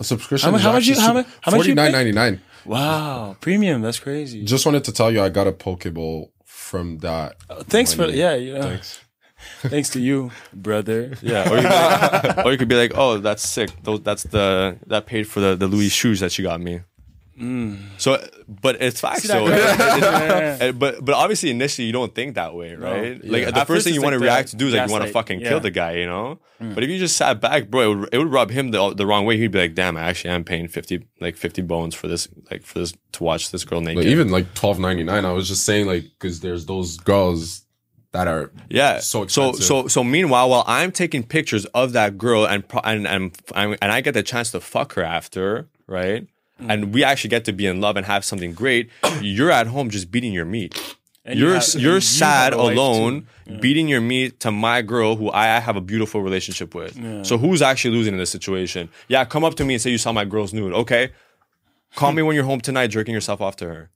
[0.00, 0.46] A subscription.
[0.46, 1.26] How mu- is how much you- how much?
[1.50, 2.40] Forty nine ninety nine.
[2.64, 3.82] Wow, premium.
[3.82, 4.44] That's crazy.
[4.44, 7.36] Just wanted to tell you, I got a Pokeball from that.
[7.64, 8.14] Thanks for money.
[8.18, 8.62] yeah, you know.
[8.62, 9.00] Thanks.
[9.62, 11.12] Thanks to you, brother.
[11.20, 13.70] Yeah, or you, could be like, or you could be like, oh, that's sick.
[13.82, 16.80] That's the that paid for the the Louis shoes that you got me.
[17.98, 19.48] So, but it's facts though.
[19.48, 19.56] guy?
[19.56, 20.64] It- it- Yeah.
[20.68, 23.20] it- but but obviously initially you don't think that way, right?
[23.22, 23.32] Yeah.
[23.32, 24.92] Like the first first thing you it's want to react to do is like you
[24.92, 25.48] want to fucking Yeah.
[25.48, 26.38] kill the guy, you know.
[26.60, 29.04] But if you just sat back, bro, it would, it would rub him the the
[29.04, 29.36] wrong way.
[29.36, 32.62] He'd be like, damn, I actually am paying fifty like fifty bones for this like
[32.62, 33.98] for this to watch this girl naked.
[34.04, 35.24] Like even like twelve ninety nine.
[35.24, 37.62] I was just saying like because there's those girls
[38.12, 39.00] that are Yeah.
[39.00, 39.64] So so expensive.
[39.66, 44.00] so so meanwhile, while I'm taking pictures of that girl and and and and I
[44.00, 46.26] get the chance to fuck her after, right?
[46.62, 46.72] Mm.
[46.72, 48.90] And we actually get to be in love and have something great.
[49.20, 50.96] You're at home just beating your meat.
[51.24, 53.58] And you you're have- you're you sad alone, too.
[53.58, 57.26] beating your meat to my girl who I have a beautiful relationship with.
[57.26, 58.90] So who's actually losing in this situation?
[59.08, 60.74] Yeah, come up to me and say you saw my girl's nude.
[60.74, 61.12] Okay,
[61.96, 63.90] call me when you're home tonight, jerking yourself off to her.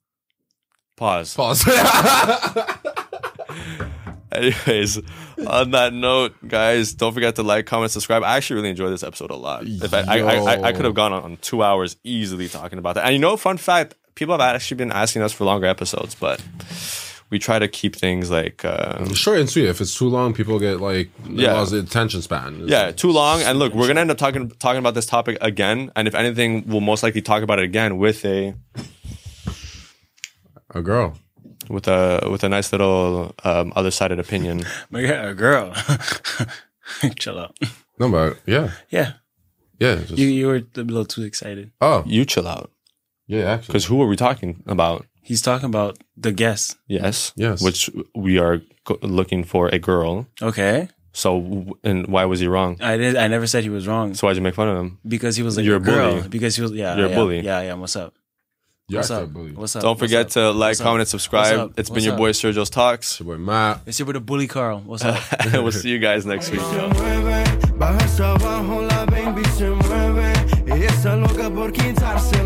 [0.96, 1.34] Pause.
[1.34, 1.64] pause.
[4.39, 5.01] Anyways,
[5.47, 8.22] on that note, guys, don't forget to like, comment, subscribe.
[8.22, 9.64] I actually really enjoyed this episode a lot.
[9.66, 12.95] If I, I, I, I, could have gone on, on two hours easily talking about
[12.95, 13.05] that.
[13.05, 16.43] And you know, fun fact, people have actually been asking us for longer episodes, but
[17.30, 19.66] we try to keep things like uh, Short and sweet.
[19.66, 21.62] If it's too long, people get like Yeah.
[21.64, 22.62] the attention span.
[22.62, 23.43] It's yeah, too long.
[23.43, 25.91] And look, we're gonna end up talking talking about this topic again.
[25.95, 28.55] And if anything, we'll most likely talk about it again with a
[30.70, 31.16] a girl.
[31.68, 34.64] With a with a nice little um, other sided opinion.
[34.90, 35.72] But yeah, a girl.
[37.18, 37.56] Chill out.
[37.98, 39.12] No, but yeah, Yeah,
[39.78, 39.96] yeah.
[39.96, 41.70] Just, you you were a little too excited.
[41.80, 42.70] oh, You chill out,
[43.26, 43.44] yeah.
[43.52, 45.04] Actually, because who are we talking about?
[45.22, 46.76] He's talking about the guest.
[46.86, 47.32] Yes.
[47.36, 47.60] Yes.
[47.62, 50.26] Which we are go- looking for a girl.
[50.40, 52.78] Okay, So, and why was he wrong?
[52.80, 53.16] I did.
[53.16, 54.98] I never said he was wrong So why'd you make fun of him?
[55.06, 56.14] because he was like You're a a girl.
[56.16, 56.28] bully.
[56.28, 56.96] Because he was yeah.
[56.96, 57.40] You're a bully.
[57.40, 57.74] Yeah, yeah.
[57.74, 58.14] What's up?
[58.91, 59.32] You're What's a up?
[59.34, 59.53] bully.
[59.53, 59.82] What's up?
[59.82, 60.32] Don't What's forget up?
[60.32, 60.84] to like, What's up?
[60.84, 61.59] comment, and subscribe.
[61.59, 61.78] What's up?
[61.78, 62.18] It's been What's your up?
[62.18, 63.20] boy Sergio's Talks.
[63.20, 63.80] Your boy Matt.
[63.84, 64.82] It's your boy the bully Kharl.
[64.82, 65.22] What's up?
[65.53, 66.61] we'll see you guys next week.
[66.62, 67.45] se
[67.76, 70.32] baja abajo, la baby se mueve.
[70.66, 72.43] Ella está loca por quitarse